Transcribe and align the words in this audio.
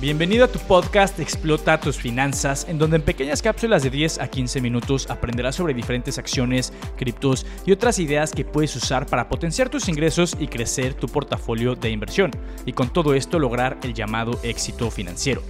Bienvenido 0.00 0.44
a 0.44 0.48
tu 0.48 0.60
podcast 0.60 1.18
Explota 1.18 1.80
tus 1.80 1.96
finanzas, 1.96 2.66
en 2.68 2.78
donde 2.78 2.98
en 2.98 3.02
pequeñas 3.02 3.42
cápsulas 3.42 3.82
de 3.82 3.90
10 3.90 4.20
a 4.20 4.28
15 4.28 4.60
minutos 4.60 5.10
aprenderás 5.10 5.56
sobre 5.56 5.74
diferentes 5.74 6.18
acciones, 6.18 6.72
criptos 6.96 7.44
y 7.66 7.72
otras 7.72 7.98
ideas 7.98 8.30
que 8.30 8.44
puedes 8.44 8.76
usar 8.76 9.06
para 9.06 9.28
potenciar 9.28 9.70
tus 9.70 9.88
ingresos 9.88 10.36
y 10.38 10.46
crecer 10.46 10.94
tu 10.94 11.08
portafolio 11.08 11.74
de 11.74 11.90
inversión, 11.90 12.30
y 12.64 12.74
con 12.74 12.92
todo 12.92 13.12
esto 13.12 13.40
lograr 13.40 13.76
el 13.82 13.92
llamado 13.92 14.38
éxito 14.44 14.88
financiero. 14.88 15.42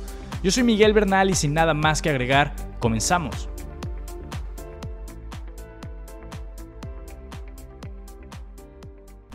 Yo 0.42 0.50
soy 0.50 0.62
Miguel 0.62 0.94
Bernal 0.94 1.28
y 1.28 1.34
sin 1.34 1.52
nada 1.52 1.74
más 1.74 2.00
que 2.00 2.08
agregar, 2.08 2.54
comenzamos. 2.78 3.50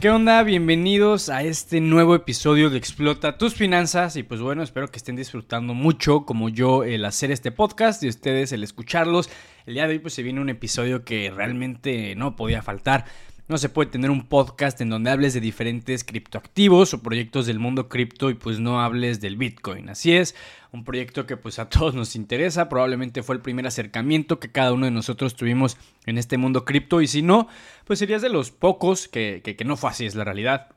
¿Qué 0.03 0.09
onda? 0.09 0.43
Bienvenidos 0.43 1.29
a 1.29 1.43
este 1.43 1.79
nuevo 1.79 2.13
episodio 2.13 2.69
de 2.69 2.77
Explota 2.77 3.37
tus 3.37 3.53
finanzas 3.53 4.17
y 4.17 4.23
pues 4.23 4.41
bueno, 4.41 4.61
espero 4.61 4.89
que 4.89 4.97
estén 4.97 5.15
disfrutando 5.15 5.73
mucho 5.73 6.25
como 6.25 6.49
yo 6.49 6.83
el 6.83 7.05
hacer 7.05 7.31
este 7.31 7.53
podcast 7.53 8.03
y 8.03 8.09
ustedes 8.09 8.51
el 8.51 8.65
escucharlos. 8.65 9.29
El 9.65 9.75
día 9.75 9.87
de 9.87 9.93
hoy 9.93 9.99
pues 9.99 10.13
se 10.13 10.21
viene 10.21 10.41
un 10.41 10.49
episodio 10.49 11.05
que 11.05 11.31
realmente 11.31 12.15
no 12.15 12.35
podía 12.35 12.61
faltar. 12.61 13.05
No 13.49 13.57
se 13.57 13.67
puede 13.67 13.91
tener 13.91 14.09
un 14.09 14.25
podcast 14.27 14.79
en 14.79 14.89
donde 14.89 15.11
hables 15.11 15.33
de 15.33 15.41
diferentes 15.41 16.05
criptoactivos 16.05 16.93
o 16.93 17.03
proyectos 17.03 17.45
del 17.45 17.59
mundo 17.59 17.89
cripto 17.89 18.29
y 18.29 18.35
pues 18.35 18.59
no 18.59 18.81
hables 18.81 19.19
del 19.19 19.35
Bitcoin. 19.35 19.89
Así 19.89 20.13
es, 20.13 20.33
un 20.71 20.85
proyecto 20.85 21.25
que 21.25 21.35
pues 21.35 21.59
a 21.59 21.67
todos 21.69 21.93
nos 21.93 22.15
interesa, 22.15 22.69
probablemente 22.69 23.21
fue 23.21 23.35
el 23.35 23.41
primer 23.41 23.67
acercamiento 23.67 24.39
que 24.39 24.51
cada 24.51 24.71
uno 24.71 24.85
de 24.85 24.91
nosotros 24.91 25.35
tuvimos 25.35 25.77
en 26.05 26.17
este 26.17 26.37
mundo 26.37 26.63
cripto 26.63 27.01
y 27.01 27.07
si 27.07 27.21
no, 27.21 27.49
pues 27.83 27.99
serías 27.99 28.21
de 28.21 28.29
los 28.29 28.51
pocos 28.51 29.09
que, 29.09 29.41
que, 29.43 29.65
no 29.65 29.75
fue 29.75 29.89
así, 29.89 30.05
es 30.05 30.15
la 30.15 30.23
realidad. 30.23 30.69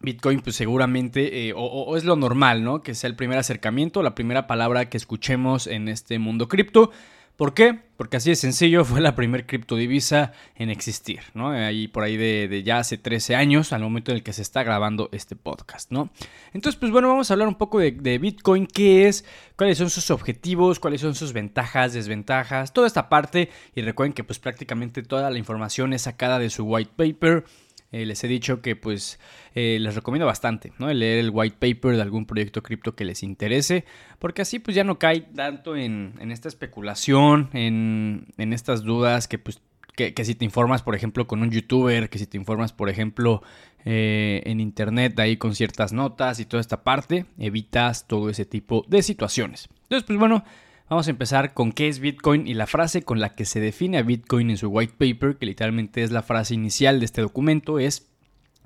Bitcoin, 0.00 0.40
pues 0.40 0.56
seguramente, 0.56 1.48
eh, 1.48 1.54
o, 1.56 1.96
es 1.96 2.04
lo 2.04 2.16
normal, 2.16 2.64
¿no? 2.64 2.82
Que 2.82 2.94
sea 2.94 3.08
el 3.08 3.16
primer 3.16 3.38
acercamiento, 3.38 4.02
la 4.02 4.14
primera 4.14 4.46
palabra 4.46 4.90
que 4.90 4.96
escuchemos 4.96 5.66
en 5.66 5.88
este 5.88 6.18
mundo 6.18 6.48
cripto. 6.48 6.90
¿Por 7.36 7.54
qué? 7.54 7.80
Porque 7.96 8.18
así 8.18 8.30
de 8.30 8.36
sencillo 8.36 8.84
fue 8.84 9.00
la 9.00 9.14
primer 9.14 9.46
criptodivisa 9.46 10.32
en 10.54 10.70
existir, 10.70 11.20
¿no? 11.34 11.48
Ahí 11.48 11.88
por 11.88 12.04
ahí 12.04 12.16
de, 12.16 12.62
ya 12.62 12.78
hace 12.78 12.98
13 12.98 13.36
años, 13.36 13.72
al 13.72 13.82
momento 13.82 14.10
en 14.10 14.18
el 14.18 14.22
que 14.22 14.32
se 14.32 14.42
está 14.42 14.62
grabando 14.62 15.08
este 15.12 15.34
podcast, 15.34 15.90
¿no? 15.90 16.10
Entonces, 16.52 16.78
pues 16.78 16.92
bueno, 16.92 17.08
vamos 17.08 17.30
a 17.30 17.34
hablar 17.34 17.48
un 17.48 17.54
poco 17.54 17.78
de, 17.78 17.92
de 17.92 18.18
Bitcoin, 18.18 18.66
qué 18.66 19.08
es, 19.08 19.24
cuáles 19.56 19.78
son 19.78 19.88
sus 19.88 20.10
objetivos, 20.10 20.78
cuáles 20.78 21.00
son 21.00 21.14
sus 21.14 21.32
ventajas, 21.32 21.94
desventajas, 21.94 22.72
toda 22.72 22.86
esta 22.86 23.08
parte. 23.08 23.48
Y 23.74 23.80
recuerden 23.82 24.12
que 24.12 24.24
pues 24.24 24.38
prácticamente 24.38 25.02
toda 25.02 25.30
la 25.30 25.38
información 25.38 25.94
es 25.94 26.02
sacada 26.02 26.38
de 26.38 26.50
su 26.50 26.64
white 26.64 26.92
paper 26.96 27.44
eh, 27.92 28.06
les 28.06 28.24
he 28.24 28.28
dicho 28.28 28.62
que 28.62 28.74
pues 28.74 29.20
eh, 29.54 29.78
les 29.78 29.94
recomiendo 29.94 30.26
bastante, 30.26 30.72
¿no? 30.78 30.88
El 30.88 31.00
leer 31.00 31.18
el 31.18 31.30
white 31.30 31.56
paper 31.58 31.96
de 31.96 32.02
algún 32.02 32.24
proyecto 32.24 32.62
cripto 32.62 32.94
que 32.94 33.04
les 33.04 33.22
interese, 33.22 33.84
porque 34.18 34.42
así 34.42 34.58
pues 34.58 34.74
ya 34.74 34.82
no 34.82 34.98
cae 34.98 35.20
tanto 35.20 35.76
en, 35.76 36.14
esta 36.30 36.48
especulación, 36.48 37.50
en, 37.52 38.52
estas 38.52 38.82
dudas 38.82 39.28
que 39.28 39.38
pues 39.38 39.60
que, 39.94 40.24
si 40.24 40.34
te 40.34 40.46
informas, 40.46 40.82
por 40.82 40.94
ejemplo, 40.94 41.26
con 41.26 41.42
un 41.42 41.50
youtuber, 41.50 42.08
que 42.08 42.18
si 42.18 42.26
te 42.26 42.38
informas, 42.38 42.72
por 42.72 42.88
ejemplo, 42.88 43.42
eh, 43.84 44.42
en 44.46 44.58
internet 44.58 45.20
ahí 45.20 45.36
con 45.36 45.54
ciertas 45.54 45.92
notas 45.92 46.40
y 46.40 46.46
toda 46.46 46.62
esta 46.62 46.82
parte, 46.82 47.26
evitas 47.38 48.06
todo 48.08 48.30
ese 48.30 48.46
tipo 48.46 48.86
de 48.88 49.02
situaciones. 49.02 49.68
Entonces, 49.82 50.04
pues 50.06 50.18
bueno, 50.18 50.44
Vamos 50.92 51.06
a 51.06 51.10
empezar 51.10 51.54
con 51.54 51.72
qué 51.72 51.88
es 51.88 52.00
Bitcoin 52.00 52.46
y 52.46 52.52
la 52.52 52.66
frase 52.66 53.02
con 53.02 53.18
la 53.18 53.34
que 53.34 53.46
se 53.46 53.60
define 53.60 53.96
a 53.96 54.02
Bitcoin 54.02 54.50
en 54.50 54.58
su 54.58 54.68
white 54.68 54.92
paper, 54.98 55.38
que 55.38 55.46
literalmente 55.46 56.02
es 56.02 56.10
la 56.10 56.22
frase 56.22 56.52
inicial 56.52 56.98
de 56.98 57.06
este 57.06 57.22
documento, 57.22 57.78
es 57.78 58.10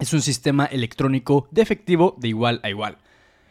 es 0.00 0.12
un 0.12 0.20
sistema 0.20 0.64
electrónico 0.64 1.46
de 1.52 1.62
efectivo 1.62 2.16
de 2.18 2.26
igual 2.26 2.58
a 2.64 2.68
igual. 2.68 2.98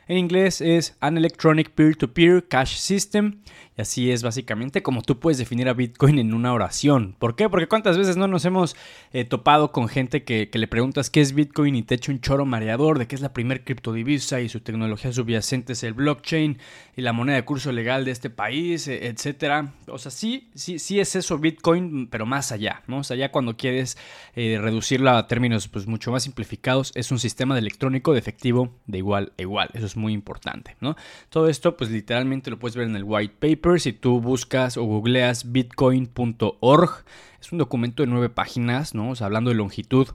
En 0.08 0.18
inglés 0.18 0.62
es 0.62 0.96
An 1.00 1.18
Electronic 1.18 1.72
Peer-to-Peer 1.72 2.48
Cash 2.48 2.78
System. 2.78 3.40
Y 3.78 3.82
así 3.82 4.12
es 4.12 4.24
básicamente 4.24 4.82
como 4.84 5.02
tú 5.02 5.20
puedes 5.20 5.38
definir 5.38 5.68
a 5.68 5.74
Bitcoin 5.74 6.20
en 6.20 6.34
una 6.34 6.54
oración. 6.54 7.16
¿Por 7.20 7.36
qué? 7.36 7.50
Porque 7.50 7.68
cuántas 7.68 7.98
veces 7.98 8.16
no 8.16 8.28
nos 8.28 8.46
hemos 8.46 8.76
eh, 9.12 9.26
topado 9.26 9.72
con 9.72 9.90
gente 9.90 10.24
que, 10.24 10.50
le 10.54 10.68
preguntas 10.68 11.10
qué 11.10 11.20
es 11.20 11.34
Bitcoin 11.34 11.76
y 11.76 11.84
te 11.84 11.96
echa 11.96 12.12
un 12.12 12.22
choro 12.22 12.46
mareador 12.46 13.00
de 13.00 13.08
que 13.08 13.16
es 13.16 13.22
la 13.22 13.34
primer 13.34 13.66
criptodivisa 13.66 14.40
y 14.40 14.48
su 14.48 14.62
tecnología 14.62 15.12
subyacente 15.12 15.74
es 15.74 15.84
el 15.84 15.94
blockchain 15.94 16.58
y 16.96 17.02
la 17.02 17.12
moneda 17.12 17.36
de 17.36 17.44
curso 17.44 17.74
legal 17.74 18.06
de 18.06 18.12
este 18.12 18.30
país, 18.30 18.88
e, 18.88 19.08
etcétera. 19.08 19.74
O 19.88 19.98
sea, 19.98 20.12
sí, 20.12 20.50
sí, 20.56 20.80
sí 20.80 21.02
es 21.02 21.16
eso 21.18 21.38
Bitcoin, 21.38 22.08
pero 22.08 22.26
más 22.26 22.54
allá, 22.54 22.84
¿no? 22.88 23.00
O 23.00 23.04
sea, 23.04 23.18
ya 23.18 23.32
cuando 23.32 23.58
quieres 23.58 23.98
eh, 24.36 24.58
reducirlo 24.62 25.10
a 25.10 25.28
términos 25.28 25.68
pues, 25.68 25.86
mucho 25.86 26.12
más 26.12 26.24
simplificados, 26.24 26.94
es 26.96 27.12
un 27.12 27.20
sistema 27.20 27.58
electrónico 27.58 28.14
de 28.14 28.20
efectivo 28.20 28.74
de 28.86 29.00
igual 29.00 29.34
a 29.38 29.42
igual. 29.42 29.70
Eso 29.74 29.86
es 29.86 29.95
muy 29.98 30.14
importante, 30.14 30.76
¿no? 30.82 30.96
Todo 31.30 31.50
esto, 31.50 31.78
pues 31.78 31.92
literalmente 31.92 32.50
lo 32.50 32.60
puedes 32.60 32.76
ver 32.76 32.88
en 32.88 32.96
el 32.96 33.04
white 33.04 33.36
paper. 33.40 33.80
Si 33.80 33.94
tú 33.94 34.22
buscas 34.22 34.78
o 34.78 34.84
googleas 34.84 35.52
bitcoin.org, 35.52 37.06
es 37.42 37.52
un 37.52 37.58
documento 37.58 38.04
de 38.04 38.08
nueve 38.08 38.30
páginas, 38.30 38.94
¿no? 38.94 39.12
O 39.12 39.24
hablando 39.24 39.50
de 39.50 39.56
longitud 39.56 40.08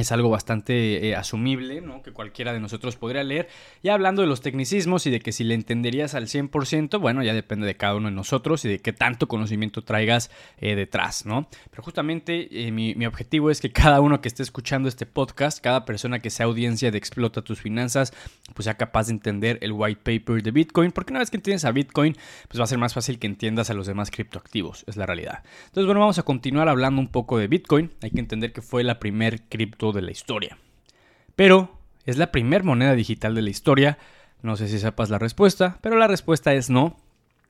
es 0.00 0.12
algo 0.12 0.30
bastante 0.30 1.08
eh, 1.08 1.16
asumible, 1.16 1.80
¿no? 1.80 2.02
que 2.02 2.12
cualquiera 2.12 2.52
de 2.52 2.60
nosotros 2.60 2.96
podría 2.96 3.22
leer. 3.24 3.48
Y 3.82 3.88
hablando 3.88 4.22
de 4.22 4.28
los 4.28 4.40
tecnicismos 4.40 5.06
y 5.06 5.10
de 5.10 5.20
que 5.20 5.32
si 5.32 5.44
le 5.44 5.54
entenderías 5.54 6.14
al 6.14 6.26
100%, 6.26 7.00
bueno, 7.00 7.22
ya 7.22 7.34
depende 7.34 7.66
de 7.66 7.76
cada 7.76 7.94
uno 7.94 8.08
de 8.08 8.14
nosotros 8.14 8.64
y 8.64 8.68
de 8.68 8.78
qué 8.78 8.92
tanto 8.92 9.28
conocimiento 9.28 9.82
traigas 9.82 10.30
eh, 10.58 10.74
detrás, 10.74 11.26
¿no? 11.26 11.48
Pero 11.70 11.82
justamente 11.82 12.48
eh, 12.50 12.72
mi, 12.72 12.94
mi, 12.94 13.06
objetivo 13.06 13.50
es 13.50 13.60
que 13.60 13.70
cada 13.72 14.00
uno 14.00 14.20
que 14.20 14.28
esté 14.28 14.42
escuchando 14.42 14.88
este 14.88 15.06
podcast, 15.06 15.60
cada 15.62 15.84
persona 15.84 16.20
que 16.20 16.30
sea 16.30 16.46
audiencia 16.46 16.90
de 16.90 16.98
Explota 16.98 17.42
tus 17.42 17.60
finanzas, 17.60 18.12
pues 18.54 18.64
sea 18.64 18.74
capaz 18.74 19.06
de 19.06 19.12
entender 19.12 19.58
el 19.62 19.72
white 19.72 20.00
paper 20.02 20.42
de 20.42 20.50
Bitcoin, 20.50 20.92
porque 20.92 21.12
una 21.12 21.20
vez 21.20 21.30
que 21.30 21.36
entiendes 21.36 21.64
a 21.64 21.72
Bitcoin, 21.72 22.16
pues 22.48 22.60
va 22.60 22.64
a 22.64 22.66
ser 22.66 22.78
más 22.78 22.94
fácil 22.94 23.18
que 23.18 23.26
entiendas 23.26 23.70
a 23.70 23.74
los 23.74 23.86
demás 23.86 24.10
criptoactivos, 24.10 24.84
es 24.86 24.96
la 24.96 25.06
realidad. 25.06 25.42
Entonces, 25.66 25.86
bueno, 25.86 26.00
vamos 26.00 26.18
a 26.18 26.22
continuar 26.22 26.68
hablando 26.68 27.00
un 27.00 27.08
poco 27.08 27.38
de 27.38 27.48
Bitcoin. 27.48 27.90
Hay 28.02 28.10
que 28.10 28.20
entender 28.20 28.52
que 28.52 28.62
fue 28.62 28.84
la 28.84 28.98
primer 28.98 29.42
cripto 29.42 29.89
de 29.92 30.02
la 30.02 30.10
historia. 30.10 30.58
Pero 31.36 31.78
es 32.06 32.16
la 32.16 32.32
primera 32.32 32.64
moneda 32.64 32.94
digital 32.94 33.34
de 33.34 33.42
la 33.42 33.50
historia. 33.50 33.98
No 34.42 34.56
sé 34.56 34.68
si 34.68 34.78
sepas 34.78 35.10
la 35.10 35.18
respuesta, 35.18 35.78
pero 35.80 35.96
la 35.96 36.06
respuesta 36.06 36.54
es 36.54 36.70
no. 36.70 36.96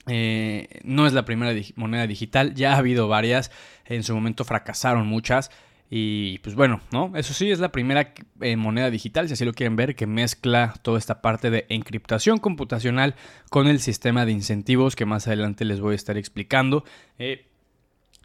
Eh, 0.06 0.80
no 0.82 1.06
es 1.06 1.12
la 1.12 1.24
primera 1.24 1.58
moneda 1.76 2.06
digital, 2.06 2.54
ya 2.54 2.74
ha 2.74 2.78
habido 2.78 3.06
varias, 3.06 3.50
en 3.84 4.02
su 4.02 4.14
momento 4.14 4.44
fracasaron 4.44 5.06
muchas. 5.06 5.50
Y 5.92 6.38
pues 6.38 6.54
bueno, 6.54 6.80
¿no? 6.92 7.10
Eso 7.16 7.34
sí, 7.34 7.50
es 7.50 7.58
la 7.58 7.72
primera 7.72 8.14
eh, 8.40 8.56
moneda 8.56 8.90
digital, 8.90 9.26
si 9.26 9.34
así 9.34 9.44
lo 9.44 9.52
quieren 9.52 9.74
ver, 9.74 9.96
que 9.96 10.06
mezcla 10.06 10.74
toda 10.82 10.98
esta 10.98 11.20
parte 11.20 11.50
de 11.50 11.66
encriptación 11.68 12.38
computacional 12.38 13.16
con 13.50 13.66
el 13.66 13.80
sistema 13.80 14.24
de 14.24 14.30
incentivos 14.30 14.94
que 14.94 15.04
más 15.04 15.26
adelante 15.26 15.64
les 15.64 15.80
voy 15.80 15.94
a 15.94 15.96
estar 15.96 16.16
explicando. 16.16 16.84
Eh, 17.18 17.49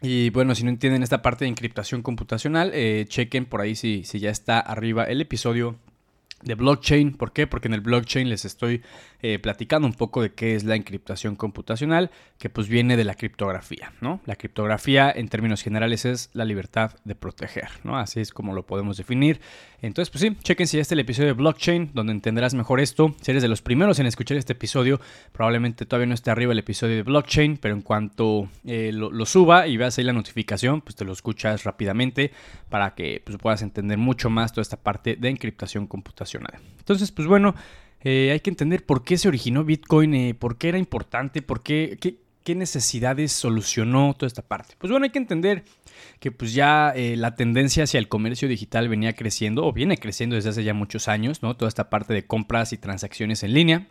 y 0.02 0.30
bueno, 0.30 0.54
si 0.54 0.64
no 0.64 0.70
entienden 0.70 1.02
esta 1.02 1.22
parte 1.22 1.44
de 1.44 1.50
encriptación 1.50 2.02
computacional, 2.02 2.70
eh, 2.74 3.06
chequen 3.08 3.46
por 3.46 3.60
ahí 3.60 3.74
si, 3.74 4.04
si 4.04 4.18
ya 4.20 4.30
está 4.30 4.60
arriba 4.60 5.04
el 5.04 5.20
episodio 5.20 5.76
de 6.42 6.54
blockchain. 6.54 7.12
¿Por 7.12 7.32
qué? 7.32 7.46
Porque 7.46 7.68
en 7.68 7.74
el 7.74 7.80
blockchain 7.80 8.28
les 8.28 8.44
estoy 8.44 8.82
eh, 9.22 9.38
platicando 9.38 9.86
un 9.86 9.94
poco 9.94 10.22
de 10.22 10.32
qué 10.34 10.54
es 10.54 10.64
la 10.64 10.76
encriptación 10.76 11.34
computacional, 11.34 12.10
que 12.38 12.50
pues 12.50 12.68
viene 12.68 12.96
de 12.96 13.04
la 13.04 13.14
criptografía, 13.14 13.92
¿no? 14.00 14.20
La 14.26 14.36
criptografía 14.36 15.10
en 15.10 15.28
términos 15.28 15.62
generales 15.62 16.04
es 16.04 16.30
la 16.34 16.44
libertad 16.44 16.92
de 17.04 17.14
proteger, 17.14 17.68
¿no? 17.84 17.96
Así 17.96 18.20
es 18.20 18.32
como 18.32 18.54
lo 18.54 18.66
podemos 18.66 18.96
definir. 18.96 19.40
Entonces, 19.82 20.10
pues 20.10 20.22
sí, 20.22 20.36
chequen 20.42 20.66
si 20.66 20.76
ya 20.76 20.82
está 20.82 20.94
el 20.94 21.00
episodio 21.00 21.28
de 21.28 21.32
blockchain, 21.34 21.90
donde 21.94 22.12
entenderás 22.12 22.54
mejor 22.54 22.80
esto. 22.80 23.14
Si 23.20 23.30
eres 23.30 23.42
de 23.42 23.48
los 23.48 23.62
primeros 23.62 23.98
en 23.98 24.06
escuchar 24.06 24.36
este 24.36 24.54
episodio, 24.54 25.00
probablemente 25.32 25.86
todavía 25.86 26.06
no 26.06 26.14
esté 26.14 26.30
arriba 26.30 26.52
el 26.52 26.58
episodio 26.58 26.96
de 26.96 27.02
blockchain, 27.02 27.58
pero 27.58 27.74
en 27.74 27.82
cuanto 27.82 28.48
eh, 28.64 28.90
lo, 28.92 29.26
suba 29.26 29.66
y 29.66 29.76
veas 29.76 29.98
ahí 29.98 30.04
la 30.04 30.12
notificación, 30.12 30.80
pues 30.80 30.96
te 30.96 31.04
lo 31.04 31.12
escuchas 31.12 31.64
rápidamente 31.64 32.32
para 32.68 32.94
que 32.94 33.22
pues, 33.24 33.38
puedas 33.38 33.62
entender 33.62 33.98
mucho 33.98 34.30
más 34.30 34.52
toda 34.52 34.62
esta 34.62 34.76
parte 34.76 35.16
de 35.16 35.28
encriptación 35.28 35.86
computacional. 35.86 36.54
Entonces, 36.78 37.12
pues 37.12 37.28
bueno, 37.28 37.54
eh, 38.02 38.30
hay 38.32 38.40
que 38.40 38.50
entender 38.50 38.84
por 38.84 39.04
qué 39.04 39.18
se 39.18 39.28
originó 39.28 39.64
Bitcoin, 39.64 40.14
eh, 40.14 40.34
por 40.34 40.58
qué 40.58 40.68
era 40.68 40.78
importante, 40.78 41.42
por 41.42 41.62
qué, 41.62 41.98
qué, 42.00 42.54
necesidades 42.54 43.32
solucionó 43.32 44.14
toda 44.14 44.28
esta 44.28 44.42
parte. 44.42 44.74
Pues 44.78 44.92
bueno, 44.92 45.02
hay 45.02 45.10
que 45.10 45.18
entender 45.18 45.64
que 46.20 46.32
pues 46.32 46.54
ya 46.54 46.92
eh, 46.94 47.16
la 47.16 47.34
tendencia 47.34 47.84
hacia 47.84 47.98
el 47.98 48.08
comercio 48.08 48.48
digital 48.48 48.88
venía 48.88 49.14
creciendo 49.14 49.64
o 49.64 49.72
viene 49.72 49.98
creciendo 49.98 50.36
desde 50.36 50.50
hace 50.50 50.64
ya 50.64 50.74
muchos 50.74 51.08
años, 51.08 51.42
¿no? 51.42 51.56
Toda 51.56 51.68
esta 51.68 51.90
parte 51.90 52.14
de 52.14 52.26
compras 52.26 52.72
y 52.72 52.78
transacciones 52.78 53.42
en 53.42 53.54
línea 53.54 53.86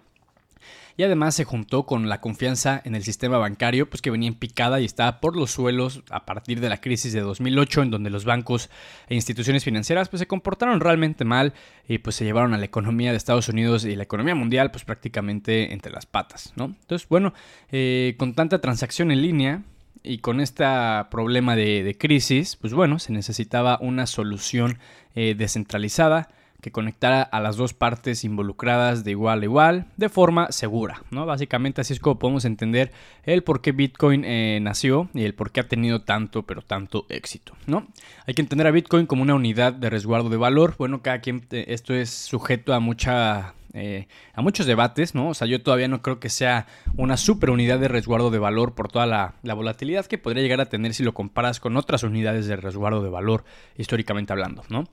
y 0.98 1.04
además 1.04 1.36
se 1.36 1.44
juntó 1.44 1.86
con 1.86 2.08
la 2.08 2.22
confianza 2.22 2.82
en 2.84 2.96
el 2.96 3.04
sistema 3.04 3.38
bancario, 3.38 3.90
pues 3.90 4.02
que 4.02 4.12
venía 4.12 4.30
en 4.30 4.36
picada 4.36 4.80
y 4.80 4.86
estaba 4.86 5.20
por 5.20 5.36
los 5.36 5.52
suelos 5.52 6.04
a 6.10 6.26
partir 6.26 6.62
de 6.62 6.70
la 6.70 6.80
crisis 6.80 7.12
de 7.14 7.22
2008, 7.22 7.84
en 7.84 7.92
donde 7.92 8.10
los 8.10 8.26
bancos 8.26 8.70
e 9.08 9.16
instituciones 9.16 9.64
financieras 9.64 10.10
pues 10.10 10.20
se 10.20 10.28
comportaron 10.28 10.80
realmente 10.80 11.26
mal 11.26 11.54
y 11.88 11.98
pues 11.98 12.16
se 12.16 12.24
llevaron 12.24 12.54
a 12.54 12.58
la 12.58 12.66
economía 12.66 13.12
de 13.12 13.18
Estados 13.18 13.50
Unidos 13.50 13.84
y 13.86 13.96
la 13.96 14.04
economía 14.04 14.36
mundial 14.36 14.72
pues 14.72 14.86
prácticamente 14.86 15.74
entre 15.74 15.92
las 15.92 16.06
patas, 16.06 16.54
¿no? 16.56 16.66
Entonces, 16.66 17.08
bueno, 17.10 17.34
eh, 17.72 18.16
con 18.18 18.34
tanta 18.34 18.62
transacción 18.62 19.12
en 19.12 19.22
línea, 19.22 19.64
y 20.04 20.20
con 20.20 20.40
este 20.40 20.66
problema 21.10 21.56
de, 21.56 21.96
crisis, 22.00 22.56
pues 22.56 22.74
bueno, 22.74 23.00
se 23.00 23.12
necesitaba 23.12 23.78
una 23.82 24.06
solución 24.06 24.80
eh, 25.16 25.36
descentralizada 25.38 26.30
que 26.66 26.72
conectara 26.72 27.22
a 27.22 27.42
las 27.42 27.58
dos 27.58 27.76
partes 27.76 28.24
involucradas 28.24 29.04
de 29.04 29.12
igual 29.12 29.42
a 29.42 29.46
igual 29.46 29.86
de 29.98 30.10
forma 30.10 30.52
segura, 30.52 31.04
¿no? 31.12 31.28
Básicamente 31.28 31.82
así 31.82 31.94
es 31.94 32.00
como 32.00 32.18
podemos 32.18 32.44
entender 32.44 32.92
el 33.24 33.44
por 33.44 33.62
qué 33.62 33.72
Bitcoin 33.72 34.24
eh, 34.26 34.58
nació 34.64 35.08
y 35.14 35.26
el 35.26 35.36
por 35.36 35.52
qué 35.52 35.60
ha 35.60 35.68
tenido 35.68 36.02
tanto, 36.02 36.42
pero 36.42 36.64
tanto 36.64 37.06
éxito, 37.10 37.54
¿no? 37.68 37.86
Hay 38.26 38.34
que 38.34 38.42
entender 38.42 38.66
a 38.66 38.72
Bitcoin 38.72 39.06
como 39.06 39.22
una 39.22 39.36
unidad 39.36 39.74
de 39.74 39.92
resguardo 39.92 40.30
de 40.30 40.38
valor. 40.38 40.74
Bueno, 40.80 41.04
cada 41.04 41.20
quien, 41.20 41.46
eh, 41.52 41.66
esto 41.68 41.94
es 41.94 42.10
sujeto 42.10 42.74
a 42.74 42.80
mucha 42.80 43.54
eh, 43.76 44.08
a 44.34 44.42
muchos 44.42 44.66
debates, 44.66 45.16
¿no? 45.16 45.30
O 45.30 45.34
sea, 45.34 45.48
yo 45.48 45.62
todavía 45.62 45.90
no 45.90 46.02
creo 46.02 46.20
que 46.20 46.30
sea 46.30 46.66
una 46.96 47.18
super 47.18 47.50
unidad 47.50 47.78
de 47.78 47.90
resguardo 47.90 48.32
de 48.32 48.40
valor 48.40 48.74
por 48.74 48.88
toda 48.88 49.06
la, 49.06 49.36
volatilidad 49.44 50.06
que 50.06 50.18
podría 50.18 50.42
llegar 50.42 50.62
a 50.62 50.70
tener 50.70 50.94
si 50.94 51.04
lo 51.04 51.14
comparas 51.14 51.60
con 51.60 51.76
otras 51.76 52.04
unidades 52.04 52.48
de 52.48 52.56
resguardo 52.56 53.04
de 53.04 53.10
valor, 53.10 53.44
históricamente 53.78 54.32
hablando, 54.32 54.64
¿no? 54.70 54.86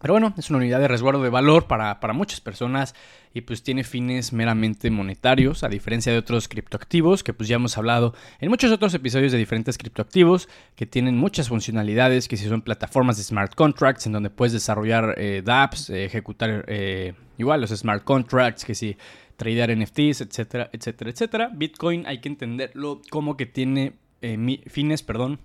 Pero 0.00 0.14
bueno, 0.14 0.32
es 0.38 0.48
una 0.48 0.60
unidad 0.60 0.80
de 0.80 0.88
resguardo 0.88 1.22
de 1.22 1.28
valor 1.28 1.66
para, 1.66 1.98
muchas 2.14 2.40
personas 2.40 2.94
y 3.34 3.42
pues 3.42 3.62
tiene 3.62 3.84
fines 3.84 4.32
meramente 4.32 4.90
monetarios, 4.90 5.62
a 5.62 5.68
diferencia 5.68 6.10
de 6.10 6.18
otros 6.18 6.48
criptoactivos 6.48 7.22
que 7.22 7.34
pues 7.34 7.50
ya 7.50 7.56
hemos 7.56 7.76
hablado 7.76 8.14
en 8.40 8.48
muchos 8.48 8.72
otros 8.72 8.94
episodios 8.94 9.30
de 9.30 9.36
diferentes 9.36 9.76
criptoactivos 9.76 10.48
que 10.74 10.86
tienen 10.86 11.18
muchas 11.18 11.50
funcionalidades, 11.50 12.28
que 12.28 12.38
si 12.38 12.48
son 12.48 12.62
plataformas 12.62 13.18
de 13.18 13.24
smart 13.24 13.54
contracts 13.54 14.06
en 14.06 14.12
donde 14.12 14.30
puedes 14.30 14.54
desarrollar 14.54 15.16
eh, 15.18 15.42
dApps, 15.44 15.90
eh, 15.90 16.06
ejecutar 16.06 16.64
eh, 16.66 17.12
igual 17.36 17.60
los 17.60 17.70
smart 17.70 18.02
contracts, 18.02 18.64
que 18.64 18.74
si 18.74 18.96
tradear 19.36 19.70
NFTs, 19.76 20.22
etcétera, 20.22 20.70
etcétera, 20.72 21.10
etcétera. 21.10 21.50
Bitcoin 21.54 22.06
hay 22.06 22.22
que 22.22 22.30
entenderlo 22.30 23.02
como 23.10 23.36
que 23.36 23.44
tiene 23.44 23.92
fines, 24.66 25.02
perdón, 25.02 25.40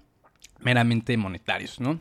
meramente 0.61 1.15
monetarios, 1.17 1.79
¿no? 1.79 1.99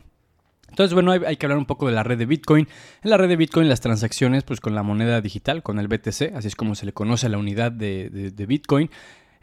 Entonces, 0.69 0.93
bueno, 0.93 1.11
hay, 1.11 1.37
que 1.37 1.45
hablar 1.45 1.57
un 1.57 1.65
poco 1.65 1.87
de 1.87 1.93
la 1.93 2.03
red 2.03 2.17
de 2.17 2.25
Bitcoin. 2.25 2.67
En 3.03 3.09
la 3.09 3.17
red 3.17 3.29
de 3.29 3.35
Bitcoin 3.35 3.69
las 3.69 3.81
transacciones, 3.81 4.43
pues 4.43 4.59
con 4.59 4.75
la 4.75 4.83
moneda 4.83 5.21
digital, 5.21 5.63
con 5.63 5.79
el 5.79 5.87
BTC, 5.87 6.33
así 6.35 6.47
es 6.47 6.55
como 6.55 6.75
se 6.75 6.85
le 6.85 6.93
conoce 6.93 7.27
a 7.27 7.29
la 7.29 7.37
unidad 7.37 7.71
de, 7.71 8.33
Bitcoin. 8.47 8.89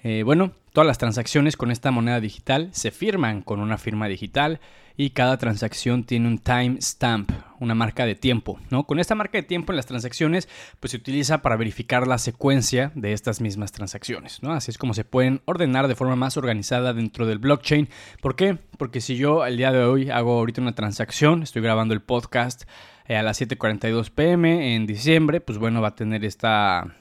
Eh, 0.02 0.24
bueno, 0.24 0.52
todas 0.72 0.86
las 0.86 0.98
transacciones 0.98 1.56
con 1.56 1.70
esta 1.70 1.90
moneda 1.90 2.20
digital 2.20 2.70
se 2.72 2.90
firman 2.90 3.42
con 3.42 3.60
una 3.60 3.78
firma 3.78 4.08
digital 4.08 4.60
y 4.96 5.10
cada 5.10 5.38
transacción 5.38 6.04
tiene 6.04 6.28
un 6.28 6.38
timestamp, 6.38 7.30
una 7.62 7.74
marca 7.74 8.04
de 8.04 8.14
tiempo, 8.14 8.58
¿no? 8.70 8.84
Con 8.84 8.98
esta 8.98 9.14
marca 9.14 9.38
de 9.38 9.42
tiempo 9.42 9.72
en 9.72 9.76
las 9.76 9.86
transacciones, 9.86 10.48
pues 10.80 10.90
se 10.90 10.96
utiliza 10.96 11.42
para 11.42 11.56
verificar 11.56 12.06
la 12.06 12.18
secuencia 12.18 12.92
de 12.94 13.12
estas 13.12 13.40
mismas 13.40 13.72
transacciones, 13.72 14.42
¿no? 14.42 14.52
Así 14.52 14.70
es 14.70 14.78
como 14.78 14.94
se 14.94 15.04
pueden 15.04 15.40
ordenar 15.44 15.88
de 15.88 15.94
forma 15.94 16.16
más 16.16 16.36
organizada 16.36 16.92
dentro 16.92 17.26
del 17.26 17.38
blockchain. 17.38 17.88
¿Por 18.20 18.36
qué? 18.36 18.58
Porque 18.78 19.00
si 19.00 19.16
yo 19.16 19.46
el 19.46 19.56
día 19.56 19.72
de 19.72 19.84
hoy 19.84 20.10
hago 20.10 20.38
ahorita 20.38 20.60
una 20.60 20.74
transacción, 20.74 21.42
estoy 21.42 21.62
grabando 21.62 21.94
el 21.94 22.02
podcast 22.02 22.64
eh, 23.06 23.16
a 23.16 23.22
las 23.22 23.40
7:42 23.40 24.10
pm 24.10 24.74
en 24.74 24.86
diciembre, 24.86 25.40
pues 25.40 25.58
bueno, 25.58 25.80
va 25.80 25.88
a 25.88 25.94
tener 25.94 26.24
esta 26.24 26.94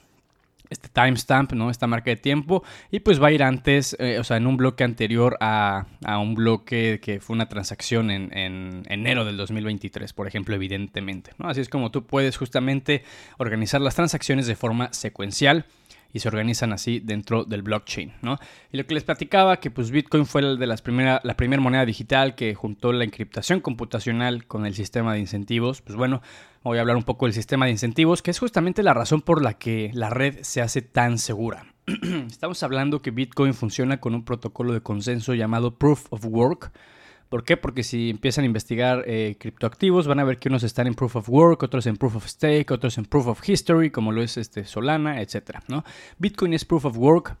este 0.72 0.88
timestamp, 0.88 1.52
¿no? 1.52 1.70
Esta 1.70 1.86
marca 1.86 2.10
de 2.10 2.16
tiempo. 2.16 2.64
Y 2.90 3.00
pues 3.00 3.22
va 3.22 3.28
a 3.28 3.32
ir 3.32 3.42
antes, 3.42 3.96
eh, 3.98 4.18
o 4.18 4.24
sea, 4.24 4.36
en 4.36 4.46
un 4.46 4.56
bloque 4.56 4.84
anterior 4.84 5.36
a, 5.40 5.86
un 6.20 6.34
bloque 6.34 7.00
que 7.02 7.20
fue 7.20 7.34
una 7.34 7.48
transacción 7.48 8.10
en, 8.10 8.36
en, 8.36 8.84
enero 8.88 9.24
del 9.24 9.36
2023, 9.36 10.12
por 10.12 10.26
ejemplo, 10.26 10.54
evidentemente, 10.54 11.32
¿no? 11.38 11.48
Así 11.48 11.60
es 11.60 11.68
como 11.68 11.90
tú 11.90 12.04
puedes 12.04 12.36
justamente 12.36 13.04
organizar 13.38 13.80
las 13.80 13.94
transacciones 13.94 14.46
de 14.46 14.56
forma 14.56 14.92
secuencial 14.92 15.66
y 16.12 16.18
se 16.18 16.28
organizan 16.28 16.72
así 16.72 17.00
dentro 17.00 17.44
del 17.44 17.62
blockchain, 17.62 18.12
¿no? 18.22 18.38
Y 18.70 18.76
lo 18.76 18.86
que 18.86 18.94
les 18.94 19.04
platicaba, 19.04 19.58
que 19.58 19.70
pues 19.70 19.90
Bitcoin 19.90 20.26
fue 20.26 20.42
de 20.42 20.66
las 20.66 20.82
primera, 20.82 21.20
la 21.24 21.36
primera 21.36 21.62
moneda 21.62 21.86
digital 21.86 22.34
que 22.34 22.54
juntó 22.54 22.92
la 22.92 23.04
encriptación 23.04 23.60
computacional 23.60 24.46
con 24.46 24.66
el 24.66 24.74
sistema 24.74 25.14
de 25.14 25.20
incentivos, 25.20 25.80
pues 25.80 25.96
bueno, 25.96 26.22
voy 26.62 26.78
a 26.78 26.82
hablar 26.82 26.96
un 26.96 27.02
poco 27.02 27.26
del 27.26 27.34
sistema 27.34 27.66
de 27.66 27.72
incentivos, 27.72 28.22
que 28.22 28.30
es 28.30 28.38
justamente 28.38 28.82
la 28.82 28.94
razón 28.94 29.22
por 29.22 29.42
la 29.42 29.54
que 29.54 29.90
la 29.94 30.10
red 30.10 30.38
se 30.42 30.60
hace 30.60 30.82
tan 30.82 31.18
segura. 31.18 31.66
Estamos 32.26 32.62
hablando 32.62 33.02
que 33.02 33.10
Bitcoin 33.10 33.54
funciona 33.54 33.98
con 33.98 34.14
un 34.14 34.24
protocolo 34.24 34.72
de 34.72 34.82
consenso 34.82 35.34
llamado 35.34 35.74
Proof 35.74 36.06
of 36.10 36.24
Work, 36.26 36.72
¿Por 37.32 37.44
qué? 37.44 37.56
Porque 37.56 37.82
si 37.82 38.10
empiezan 38.10 38.42
a 38.42 38.46
investigar 38.46 39.04
eh, 39.06 39.36
criptoactivos, 39.40 40.06
van 40.06 40.20
a 40.20 40.24
ver 40.24 40.38
que 40.38 40.50
unos 40.50 40.64
están 40.64 40.86
en 40.86 40.92
Proof 40.92 41.16
of 41.16 41.30
Work, 41.30 41.62
otros 41.62 41.86
en 41.86 41.96
Proof 41.96 42.16
of 42.16 42.26
Stake, 42.26 42.70
otros 42.70 42.98
en 42.98 43.06
Proof 43.06 43.26
of 43.26 43.48
History, 43.48 43.90
como 43.90 44.12
lo 44.12 44.22
es 44.22 44.36
este 44.36 44.66
Solana, 44.66 45.18
etc. 45.22 45.60
¿no? 45.66 45.82
Bitcoin 46.18 46.52
es 46.52 46.66
Proof 46.66 46.84
of 46.84 46.98
Work. 46.98 47.38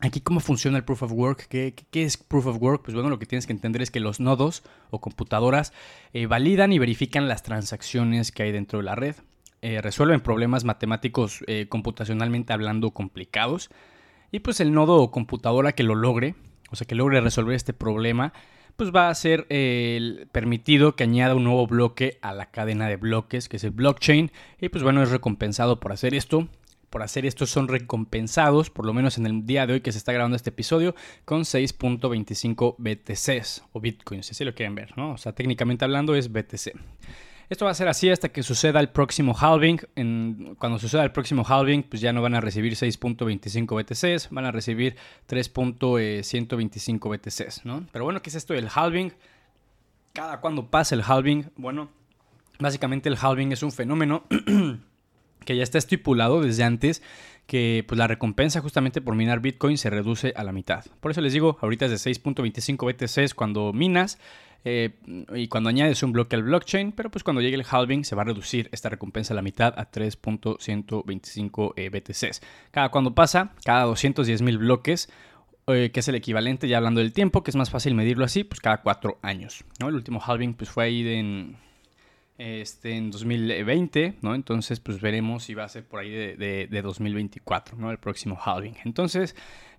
Aquí, 0.00 0.20
¿cómo 0.22 0.40
funciona 0.40 0.76
el 0.76 0.82
Proof 0.82 1.04
of 1.04 1.12
Work? 1.12 1.46
¿Qué, 1.46 1.72
es 1.92 2.16
Proof 2.16 2.46
of 2.46 2.56
Work? 2.60 2.82
Pues 2.82 2.96
bueno, 2.96 3.10
lo 3.10 3.20
que 3.20 3.26
tienes 3.26 3.46
que 3.46 3.52
entender 3.52 3.80
es 3.80 3.92
que 3.92 4.00
los 4.00 4.18
nodos 4.18 4.64
o 4.90 5.00
computadoras 5.00 5.72
eh, 6.12 6.26
validan 6.26 6.72
y 6.72 6.80
verifican 6.80 7.28
las 7.28 7.44
transacciones 7.44 8.32
que 8.32 8.42
hay 8.42 8.50
dentro 8.50 8.80
de 8.80 8.86
la 8.86 8.96
red. 8.96 9.14
Eh, 9.60 9.80
resuelven 9.80 10.20
problemas 10.20 10.64
matemáticos 10.64 11.44
computacionalmente 11.68 12.52
hablando 12.52 12.90
complicados. 12.90 13.70
Y 14.32 14.40
pues 14.40 14.58
el 14.58 14.72
nodo 14.72 14.96
o 14.96 15.12
computadora 15.12 15.70
que 15.70 15.84
lo 15.84 15.94
logre, 15.94 16.34
o 16.72 16.74
sea, 16.74 16.88
que 16.88 16.96
logre 16.96 17.20
resolver 17.20 17.54
este 17.54 17.72
problema, 17.72 18.32
pues 18.76 18.90
va 18.90 19.08
a 19.08 19.14
ser 19.14 19.46
permitido 20.32 20.96
que 20.96 21.04
añada 21.04 21.34
un 21.34 21.44
nuevo 21.44 21.66
bloque 21.66 22.18
a 22.22 22.34
la 22.34 22.50
cadena 22.50 22.88
de 22.88 22.96
bloques, 22.96 23.48
que 23.48 23.56
es 23.56 23.64
el 23.64 23.70
blockchain, 23.70 24.30
y 24.60 24.68
pues 24.68 24.82
bueno, 24.82 25.02
es 25.02 25.10
recompensado 25.10 25.80
por 25.80 25.92
hacer 25.92 26.14
esto. 26.14 26.48
Por 26.90 27.02
hacer 27.02 27.24
esto 27.24 27.46
son 27.46 27.68
recompensados, 27.68 28.68
por 28.68 28.84
lo 28.84 28.92
menos 28.92 29.16
en 29.16 29.24
el 29.24 29.46
día 29.46 29.66
de 29.66 29.72
hoy 29.72 29.80
que 29.80 29.92
se 29.92 29.96
está 29.96 30.12
grabando 30.12 30.36
este 30.36 30.50
episodio, 30.50 30.94
con 31.24 31.40
6.25 31.40 32.74
BTCs 32.76 33.64
o 33.72 33.80
bitcoins, 33.80 34.26
si 34.26 34.44
lo 34.44 34.54
quieren 34.54 34.74
ver, 34.74 34.92
¿no? 34.98 35.12
O 35.12 35.16
sea, 35.16 35.32
técnicamente 35.32 35.86
hablando 35.86 36.14
es 36.14 36.30
BTC. 36.30 36.72
Esto 37.52 37.66
va 37.66 37.72
a 37.72 37.74
ser 37.74 37.86
así 37.86 38.08
hasta 38.08 38.30
que 38.30 38.42
suceda 38.42 38.80
el 38.80 38.88
próximo 38.88 39.36
halving. 39.38 39.76
cuando 40.58 40.78
suceda 40.78 41.04
el 41.04 41.12
próximo 41.12 41.44
halving, 41.46 41.82
pues 41.82 42.00
ya 42.00 42.10
no 42.10 42.22
van 42.22 42.34
a 42.34 42.40
recibir 42.40 42.72
6.25 42.72 43.76
BTCs, 43.76 44.30
van 44.30 44.46
a 44.46 44.52
recibir 44.52 44.96
3.125 45.28 47.10
BTCs, 47.10 47.66
¿no? 47.66 47.86
Pero 47.92 48.06
bueno, 48.06 48.22
¿qué 48.22 48.30
es 48.30 48.36
esto 48.36 48.54
del 48.54 48.70
halving? 48.74 49.12
Cada 50.14 50.40
cuando 50.40 50.70
pasa 50.70 50.94
el 50.94 51.02
halving, 51.06 51.50
bueno, 51.56 51.90
básicamente 52.58 53.10
el 53.10 53.18
halving 53.20 53.52
es 53.52 53.62
un 53.62 53.70
fenómeno 53.70 54.24
que 55.44 55.56
ya 55.56 55.62
está 55.62 55.78
estipulado 55.78 56.40
desde 56.40 56.64
antes 56.64 57.02
que 57.46 57.84
pues, 57.86 57.98
la 57.98 58.06
recompensa 58.06 58.60
justamente 58.60 59.00
por 59.00 59.14
minar 59.14 59.40
Bitcoin 59.40 59.78
se 59.78 59.90
reduce 59.90 60.32
a 60.36 60.44
la 60.44 60.52
mitad. 60.52 60.84
Por 61.00 61.10
eso 61.10 61.20
les 61.20 61.32
digo, 61.32 61.58
ahorita 61.60 61.86
es 61.86 62.02
de 62.02 62.12
6.25 62.12 62.92
BTCs 62.92 63.34
cuando 63.34 63.72
minas 63.72 64.18
eh, 64.64 64.90
y 65.34 65.48
cuando 65.48 65.68
añades 65.68 66.02
un 66.02 66.12
bloque 66.12 66.36
al 66.36 66.44
blockchain, 66.44 66.92
pero 66.92 67.10
pues 67.10 67.24
cuando 67.24 67.42
llegue 67.42 67.56
el 67.56 67.64
halving 67.68 68.04
se 68.04 68.14
va 68.14 68.22
a 68.22 68.26
reducir 68.26 68.68
esta 68.72 68.88
recompensa 68.88 69.34
a 69.34 69.36
la 69.36 69.42
mitad 69.42 69.74
a 69.76 69.90
3.125 69.90 71.72
eh, 71.76 71.90
BTCs. 71.90 72.42
Cada 72.70 72.90
cuando 72.90 73.14
pasa, 73.14 73.52
cada 73.64 73.84
210 73.84 74.42
mil 74.42 74.58
bloques, 74.58 75.10
eh, 75.66 75.90
que 75.92 76.00
es 76.00 76.08
el 76.08 76.14
equivalente, 76.14 76.68
ya 76.68 76.76
hablando 76.78 77.00
del 77.00 77.12
tiempo, 77.12 77.42
que 77.42 77.50
es 77.50 77.56
más 77.56 77.70
fácil 77.70 77.94
medirlo 77.94 78.24
así, 78.24 78.44
pues 78.44 78.60
cada 78.60 78.82
cuatro 78.82 79.18
años. 79.22 79.64
¿no? 79.80 79.88
El 79.88 79.96
último 79.96 80.22
halving 80.24 80.54
pues 80.54 80.70
fue 80.70 80.84
ahí 80.84 81.08
en, 81.08 81.56
este, 82.38 82.96
en 82.96 83.10
2020, 83.10 84.18
¿no? 84.22 84.34
Entonces 84.34 84.80
pues 84.80 85.00
veremos 85.00 85.44
si 85.44 85.54
va 85.54 85.64
a 85.64 85.68
ser 85.68 85.84
por 85.84 86.00
ahí 86.00 86.10
de, 86.10 86.36
de, 86.36 86.66
de 86.70 86.82
2024, 86.82 87.76
¿no? 87.76 87.90
El 87.90 87.98
próximo 87.98 88.38
halving. 88.44 88.76
Entonces... 88.84 89.34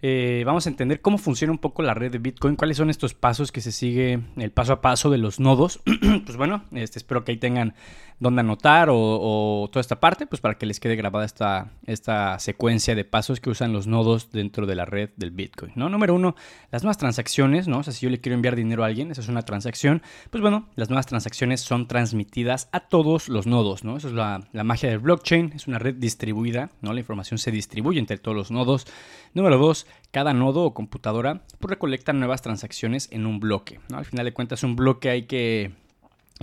Eh, 0.05 0.43
vamos 0.45 0.67
a 0.67 0.69
entender 0.69 0.99
cómo 0.99 1.17
funciona 1.17 1.53
un 1.53 1.59
poco 1.59 1.81
la 1.81 1.93
red 1.93 2.11
de 2.11 2.17
Bitcoin, 2.17 2.57
cuáles 2.57 2.75
son 2.75 2.89
estos 2.89 3.13
pasos 3.13 3.53
que 3.53 3.61
se 3.61 3.71
sigue, 3.71 4.19
el 4.35 4.51
paso 4.51 4.73
a 4.73 4.81
paso 4.81 5.09
de 5.09 5.17
los 5.17 5.39
nodos. 5.39 5.79
pues 6.25 6.35
bueno, 6.35 6.65
este, 6.73 6.99
espero 6.99 7.23
que 7.23 7.31
ahí 7.31 7.37
tengan 7.37 7.73
donde 8.23 8.39
anotar 8.39 8.87
o, 8.89 9.69
toda 9.71 9.81
esta 9.81 9.99
parte, 9.99 10.25
pues 10.25 10.41
para 10.41 10.57
que 10.57 10.65
les 10.65 10.79
quede 10.79 10.95
grabada 10.95 11.25
esta, 11.25 11.71
esta 11.85 12.39
secuencia 12.39 12.95
de 12.95 13.05
pasos 13.05 13.39
que 13.39 13.49
usan 13.49 13.73
los 13.73 13.85
nodos 13.85 14.31
dentro 14.31 14.65
de 14.65 14.75
la 14.75 14.85
red 14.85 15.09
del 15.17 15.31
Bitcoin. 15.31 15.73
¿no? 15.75 15.89
Número 15.89 16.15
uno, 16.15 16.35
las 16.71 16.83
nuevas 16.83 16.97
transacciones, 16.97 17.67
¿no? 17.67 17.79
O 17.79 17.83
sea, 17.83 17.93
si 17.93 18.05
yo 18.05 18.09
le 18.09 18.21
quiero 18.21 18.35
enviar 18.35 18.55
dinero 18.55 18.83
a 18.83 18.87
alguien, 18.87 19.11
esa 19.11 19.21
es 19.21 19.27
una 19.27 19.43
transacción, 19.43 20.01
pues 20.31 20.41
bueno, 20.41 20.69
las 20.75 20.89
nuevas 20.89 21.05
transacciones 21.05 21.61
son 21.61 21.87
transmitidas 21.87 22.69
a 22.71 22.79
todos 22.79 23.29
los 23.29 23.45
nodos, 23.45 23.83
¿no? 23.83 23.97
Esa 23.97 24.07
es 24.07 24.13
la, 24.13 24.47
la 24.53 24.63
magia 24.63 24.89
del 24.89 24.99
blockchain, 24.99 25.51
es 25.53 25.67
una 25.67 25.77
red 25.77 25.95
distribuida, 25.95 26.71
¿no? 26.81 26.93
La 26.93 27.01
información 27.01 27.37
se 27.37 27.51
distribuye 27.51 27.99
entre 27.99 28.17
todos 28.17 28.35
los 28.37 28.51
nodos. 28.51 28.87
Número 29.33 29.57
dos, 29.57 29.85
cada 30.11 30.33
nodo 30.33 30.63
o 30.63 30.73
computadora 30.73 31.41
pues, 31.59 31.69
recolecta 31.69 32.13
nuevas 32.13 32.41
transacciones 32.41 33.09
en 33.11 33.25
un 33.25 33.39
bloque. 33.39 33.79
¿no? 33.89 33.97
Al 33.97 34.05
final 34.05 34.25
de 34.25 34.33
cuentas, 34.33 34.63
un 34.63 34.75
bloque 34.75 35.09
hay 35.09 35.23
que 35.23 35.71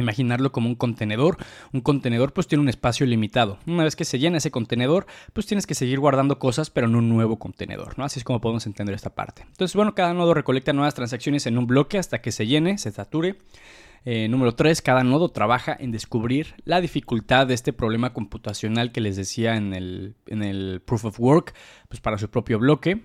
imaginarlo 0.01 0.53
como 0.53 0.69
un 0.69 0.75
contenedor. 0.75 1.37
Un 1.73 1.81
contenedor 1.81 2.33
pues 2.33 2.47
tiene 2.47 2.63
un 2.63 2.69
espacio 2.69 3.07
limitado. 3.07 3.59
Una 3.67 3.85
vez 3.85 3.97
que 3.97 4.05
se 4.05 4.19
llena 4.19 4.39
ese 4.39 4.51
contenedor, 4.51 5.07
pues 5.33 5.47
tienes 5.47 5.67
que 5.67 5.75
seguir 5.75 6.01
guardando 6.01 6.39
cosas, 6.39 6.71
pero 6.71 6.87
en 6.87 6.97
un 6.97 7.09
nuevo 7.09 7.39
contenedor, 7.39 7.99
¿no? 7.99 8.05
Así 8.05 8.19
es 8.19 8.25
como 8.25 8.41
podemos 8.41 8.67
entender 8.67 8.95
esta 8.95 9.15
parte. 9.15 9.43
Entonces, 9.43 9.75
bueno, 9.75 9.95
cada 9.95 10.15
nodo 10.15 10.35
recolecta 10.35 10.73
nuevas 10.73 10.95
transacciones 10.95 11.47
en 11.47 11.59
un 11.59 11.67
bloque 11.67 11.99
hasta 11.99 12.21
que 12.21 12.33
se 12.33 12.47
llene, 12.47 12.79
se 12.79 12.91
sature. 12.91 13.37
Eh, 14.05 14.29
número 14.29 14.55
3, 14.55 14.81
cada 14.81 15.05
nodo 15.05 15.29
trabaja 15.29 15.77
en 15.79 15.93
descubrir 15.93 16.55
la 16.65 16.81
dificultad 16.81 17.47
de 17.47 17.55
este 17.55 17.73
problema 17.73 18.15
computacional 18.15 18.93
que 18.93 19.03
les 19.03 19.17
decía 19.17 19.57
en 19.57 19.75
el, 19.75 20.17
en 20.27 20.43
el 20.43 20.83
Proof 20.85 21.05
of 21.05 21.21
Work, 21.21 21.55
pues 21.89 22.01
para 22.01 22.17
su 22.17 22.31
propio 22.31 22.59
bloque. 22.59 23.03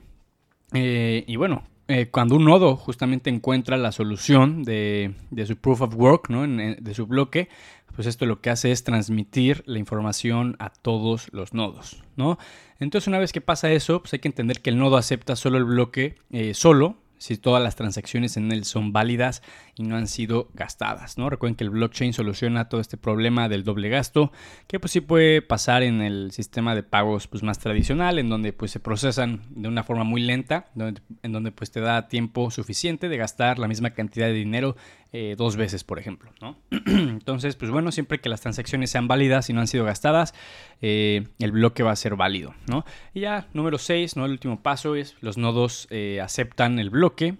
Eh, 0.73 1.25
y 1.27 1.35
bueno, 1.35 1.63
eh, 1.87 2.07
cuando 2.09 2.35
un 2.35 2.45
nodo 2.45 2.75
justamente 2.75 3.29
encuentra 3.29 3.77
la 3.77 3.91
solución 3.91 4.63
de, 4.63 5.13
su 5.45 5.55
proof 5.55 5.81
of 5.81 5.95
work, 5.95 6.29
¿no? 6.29 6.47
de 6.47 6.93
su 6.93 7.05
bloque, 7.05 7.49
pues 7.95 8.07
esto 8.07 8.25
lo 8.25 8.41
que 8.41 8.49
hace 8.49 8.71
es 8.71 8.83
transmitir 8.83 9.63
la 9.65 9.79
información 9.79 10.55
a 10.59 10.69
todos 10.69 11.31
los 11.31 11.53
nodos, 11.53 12.03
¿no? 12.17 12.37
Entonces 12.79 13.07
una 13.07 13.19
vez 13.19 13.31
que 13.31 13.39
pasa 13.39 13.71
eso, 13.71 14.01
pues 14.01 14.13
hay 14.13 14.19
que 14.19 14.27
entender 14.27 14.61
que 14.61 14.69
el 14.69 14.77
nodo 14.77 14.97
acepta 14.97 15.35
solo 15.35 15.57
el 15.57 15.63
bloque 15.63 16.15
eh, 16.31 16.53
solo, 16.53 16.97
si 17.17 17.37
todas 17.37 17.61
las 17.63 17.75
transacciones 17.75 18.37
en 18.37 18.51
él 18.51 18.65
son 18.65 18.93
válidas 18.93 19.41
y 19.75 19.83
no 19.83 19.95
han 19.95 20.07
sido 20.07 20.49
gastadas, 20.53 21.17
¿no? 21.17 21.29
Recuerden 21.29 21.55
que 21.55 21.63
el 21.63 21.69
blockchain 21.69 22.13
soluciona 22.13 22.69
todo 22.69 22.81
este 22.81 22.97
problema 22.97 23.49
del 23.49 23.63
doble 23.63 23.89
gasto, 23.89 24.31
que 24.67 24.79
pues 24.79 24.91
sí 24.91 25.01
puede 25.01 25.41
pasar 25.41 25.83
en 25.83 26.01
el 26.01 26.31
sistema 26.31 26.75
de 26.75 26.83
pagos 26.83 27.27
pues 27.27 27.43
más 27.43 27.59
tradicional, 27.59 28.19
en 28.19 28.29
donde 28.29 28.53
pues 28.53 28.71
se 28.71 28.79
procesan 28.79 29.41
de 29.49 29.67
una 29.67 29.83
forma 29.83 30.03
muy 30.03 30.21
lenta, 30.21 30.67
en 30.75 31.31
donde 31.31 31.51
pues 31.51 31.71
te 31.71 31.79
da 31.79 32.07
tiempo 32.07 32.51
suficiente 32.51 33.09
de 33.09 33.17
gastar 33.17 33.59
la 33.59 33.67
misma 33.67 33.91
cantidad 33.91 34.27
de 34.27 34.33
dinero 34.33 34.75
eh, 35.17 35.35
dos 35.37 35.55
veces, 35.55 35.85
por 35.85 35.97
ejemplo, 35.97 36.29
¿no? 36.41 36.57
Entonces, 36.85 37.55
pues 37.55 37.71
bueno, 37.71 37.93
siempre 37.93 38.19
que 38.19 38.27
las 38.27 38.41
transacciones 38.41 38.89
sean 38.89 39.07
válidas 39.07 39.49
y 39.49 39.53
no 39.53 39.61
han 39.61 39.67
sido 39.67 39.85
gastadas, 39.85 40.33
eh, 40.81 41.29
el 41.39 41.53
bloque 41.53 41.83
va 41.83 41.91
a 41.91 41.95
ser 41.95 42.17
válido, 42.17 42.53
¿no? 42.67 42.83
Y 43.13 43.21
ya, 43.21 43.47
número 43.53 43.77
6, 43.77 44.17
¿no? 44.17 44.25
El 44.25 44.31
último 44.31 44.61
paso 44.61 44.97
es 44.97 45.15
los 45.21 45.37
nodos 45.37 45.87
eh, 45.89 46.19
aceptan 46.19 46.79
el 46.79 46.89
bloque 46.89 47.37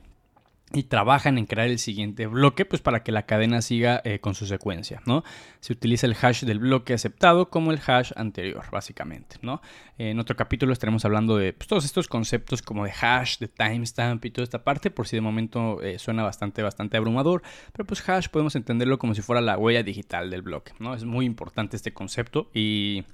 y 0.76 0.84
trabajan 0.84 1.38
en 1.38 1.46
crear 1.46 1.70
el 1.70 1.80
siguiente 1.80 2.28
bloque 2.28 2.66
pues 2.66 2.82
para 2.82 3.02
que 3.02 3.14
la 3.14 3.26
cadena 3.26 3.62
siga 3.62 4.02
eh, 4.04 4.20
con 4.20 4.36
su 4.36 4.46
secuencia, 4.46 5.02
¿no? 5.06 5.24
Se 5.62 5.72
utiliza 5.72 6.06
el 6.06 6.18
hash 6.22 6.44
del 6.44 6.60
bloque 6.60 6.94
aceptado 6.94 7.50
como 7.50 7.72
el 7.72 7.80
hash 7.88 8.12
anterior, 8.18 8.66
básicamente, 8.72 9.38
¿no? 9.42 9.62
En 9.98 10.20
otro 10.20 10.36
capítulo 10.36 10.74
estaremos 10.74 11.06
hablando 11.06 11.38
de 11.38 11.54
pues, 11.54 11.70
todos 11.70 11.86
estos 11.86 12.10
conceptos 12.10 12.62
como 12.62 12.84
de 12.84 12.92
hash, 12.92 13.38
de 13.38 13.48
timestamp 13.48 14.26
y 14.26 14.32
toda 14.32 14.44
esta 14.44 14.66
parte, 14.66 14.92
por 14.92 15.08
si 15.08 15.16
de 15.16 15.22
momento 15.22 15.82
eh, 15.82 15.98
suena 15.98 16.24
bastante, 16.24 16.62
bastante 16.62 16.98
abrumador, 16.98 17.42
pero 17.72 17.86
pues 17.86 18.08
hash 18.10 18.28
podemos 18.28 18.58
entenderlo 18.58 19.00
como 19.00 19.16
si 19.16 19.22
fuera 19.22 19.40
la 19.40 19.58
huella 19.58 19.82
digital 19.82 20.30
del 20.30 20.42
bloque, 20.42 20.74
¿no? 20.80 20.94
Es 20.94 21.06
muy 21.06 21.26
importante 21.26 21.78
este 21.78 21.94
concepto 21.94 22.50
y 22.54 23.06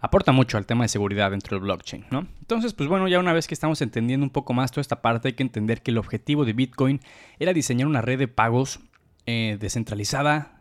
aporta 0.00 0.32
mucho 0.32 0.58
al 0.58 0.66
tema 0.66 0.84
de 0.84 0.88
seguridad 0.88 1.30
dentro 1.30 1.56
del 1.56 1.64
blockchain, 1.64 2.06
¿no? 2.10 2.26
Entonces, 2.40 2.72
pues 2.72 2.88
bueno, 2.88 3.08
ya 3.08 3.18
una 3.18 3.32
vez 3.32 3.46
que 3.46 3.54
estamos 3.54 3.82
entendiendo 3.82 4.24
un 4.24 4.30
poco 4.30 4.52
más 4.52 4.70
toda 4.70 4.82
esta 4.82 5.02
parte, 5.02 5.28
hay 5.28 5.34
que 5.34 5.42
entender 5.42 5.82
que 5.82 5.90
el 5.90 5.98
objetivo 5.98 6.44
de 6.44 6.52
Bitcoin 6.52 7.00
era 7.38 7.52
diseñar 7.52 7.86
una 7.86 8.00
red 8.00 8.18
de 8.18 8.28
pagos 8.28 8.80
eh, 9.26 9.56
descentralizada. 9.60 10.56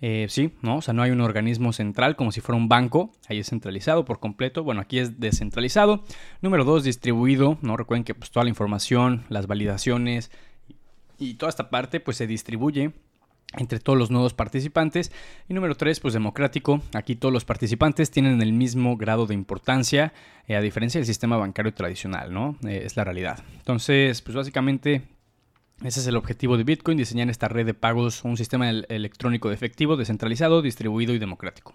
Eh, 0.00 0.26
sí, 0.28 0.54
¿no? 0.62 0.76
O 0.76 0.82
sea, 0.82 0.94
no 0.94 1.02
hay 1.02 1.10
un 1.10 1.20
organismo 1.20 1.72
central 1.72 2.14
como 2.14 2.30
si 2.30 2.40
fuera 2.40 2.56
un 2.56 2.68
banco, 2.68 3.10
ahí 3.28 3.40
es 3.40 3.48
centralizado 3.48 4.04
por 4.04 4.20
completo, 4.20 4.62
bueno, 4.62 4.80
aquí 4.80 5.00
es 5.00 5.18
descentralizado. 5.18 6.04
Número 6.40 6.64
dos, 6.64 6.84
distribuido, 6.84 7.58
¿no? 7.62 7.76
Recuerden 7.76 8.04
que 8.04 8.14
pues 8.14 8.30
toda 8.30 8.44
la 8.44 8.50
información, 8.50 9.24
las 9.28 9.48
validaciones 9.48 10.30
y 11.18 11.34
toda 11.34 11.50
esta 11.50 11.68
parte 11.68 11.98
pues 11.98 12.16
se 12.16 12.28
distribuye 12.28 12.92
entre 13.56 13.80
todos 13.80 13.98
los 13.98 14.10
nodos 14.10 14.34
participantes. 14.34 15.10
Y 15.48 15.54
número 15.54 15.74
tres, 15.76 16.00
pues 16.00 16.14
democrático. 16.14 16.82
Aquí 16.94 17.16
todos 17.16 17.32
los 17.32 17.44
participantes 17.44 18.10
tienen 18.10 18.42
el 18.42 18.52
mismo 18.52 18.96
grado 18.96 19.26
de 19.26 19.34
importancia, 19.34 20.12
eh, 20.46 20.56
a 20.56 20.60
diferencia 20.60 20.98
del 20.98 21.06
sistema 21.06 21.36
bancario 21.36 21.72
tradicional, 21.72 22.32
¿no? 22.32 22.56
Eh, 22.66 22.82
es 22.84 22.96
la 22.96 23.04
realidad. 23.04 23.42
Entonces, 23.58 24.22
pues 24.22 24.36
básicamente 24.36 25.02
ese 25.84 26.00
es 26.00 26.06
el 26.08 26.16
objetivo 26.16 26.56
de 26.56 26.64
Bitcoin, 26.64 26.98
diseñar 26.98 27.30
esta 27.30 27.46
red 27.46 27.64
de 27.64 27.74
pagos, 27.74 28.24
un 28.24 28.36
sistema 28.36 28.68
electrónico 28.68 29.48
de 29.48 29.54
efectivo, 29.54 29.96
descentralizado, 29.96 30.60
distribuido 30.60 31.14
y 31.14 31.18
democrático. 31.18 31.74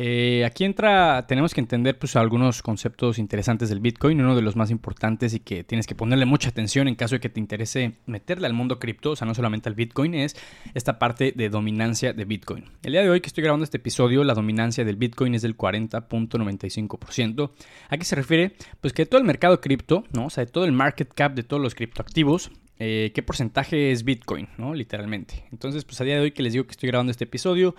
Eh, 0.00 0.44
aquí 0.44 0.64
entra, 0.64 1.26
tenemos 1.26 1.52
que 1.52 1.60
entender 1.60 1.98
pues, 1.98 2.14
algunos 2.14 2.62
conceptos 2.62 3.18
interesantes 3.18 3.68
del 3.68 3.80
Bitcoin. 3.80 4.20
Uno 4.20 4.36
de 4.36 4.42
los 4.42 4.54
más 4.54 4.70
importantes 4.70 5.34
y 5.34 5.40
que 5.40 5.64
tienes 5.64 5.88
que 5.88 5.96
ponerle 5.96 6.24
mucha 6.24 6.50
atención 6.50 6.86
en 6.86 6.94
caso 6.94 7.16
de 7.16 7.20
que 7.20 7.28
te 7.28 7.40
interese 7.40 7.96
meterle 8.06 8.46
al 8.46 8.52
mundo 8.52 8.78
cripto, 8.78 9.10
o 9.10 9.16
sea, 9.16 9.26
no 9.26 9.34
solamente 9.34 9.68
al 9.68 9.74
Bitcoin, 9.74 10.14
es 10.14 10.36
esta 10.74 11.00
parte 11.00 11.32
de 11.34 11.48
dominancia 11.50 12.12
de 12.12 12.24
Bitcoin. 12.24 12.64
El 12.84 12.92
día 12.92 13.02
de 13.02 13.10
hoy 13.10 13.20
que 13.20 13.26
estoy 13.26 13.42
grabando 13.42 13.64
este 13.64 13.78
episodio, 13.78 14.22
la 14.22 14.34
dominancia 14.34 14.84
del 14.84 14.96
Bitcoin 14.96 15.34
es 15.34 15.42
del 15.42 15.56
40.95%. 15.56 17.50
¿A 17.88 17.96
qué 17.96 18.04
se 18.04 18.14
refiere? 18.14 18.52
Pues 18.80 18.92
que 18.92 19.04
todo 19.04 19.20
el 19.20 19.26
mercado 19.26 19.60
cripto, 19.60 20.04
¿no? 20.12 20.26
o 20.26 20.30
sea, 20.30 20.46
todo 20.46 20.64
el 20.64 20.72
market 20.72 21.12
cap 21.12 21.34
de 21.34 21.42
todos 21.42 21.60
los 21.60 21.74
criptoactivos 21.74 22.52
eh, 22.78 23.10
qué 23.14 23.22
porcentaje 23.22 23.90
es 23.90 24.04
Bitcoin, 24.04 24.48
¿no? 24.56 24.74
Literalmente. 24.74 25.44
Entonces, 25.50 25.84
pues 25.84 26.00
a 26.00 26.04
día 26.04 26.14
de 26.14 26.20
hoy 26.20 26.30
que 26.30 26.42
les 26.42 26.52
digo 26.52 26.64
que 26.64 26.72
estoy 26.72 26.88
grabando 26.88 27.10
este 27.10 27.24
episodio, 27.24 27.74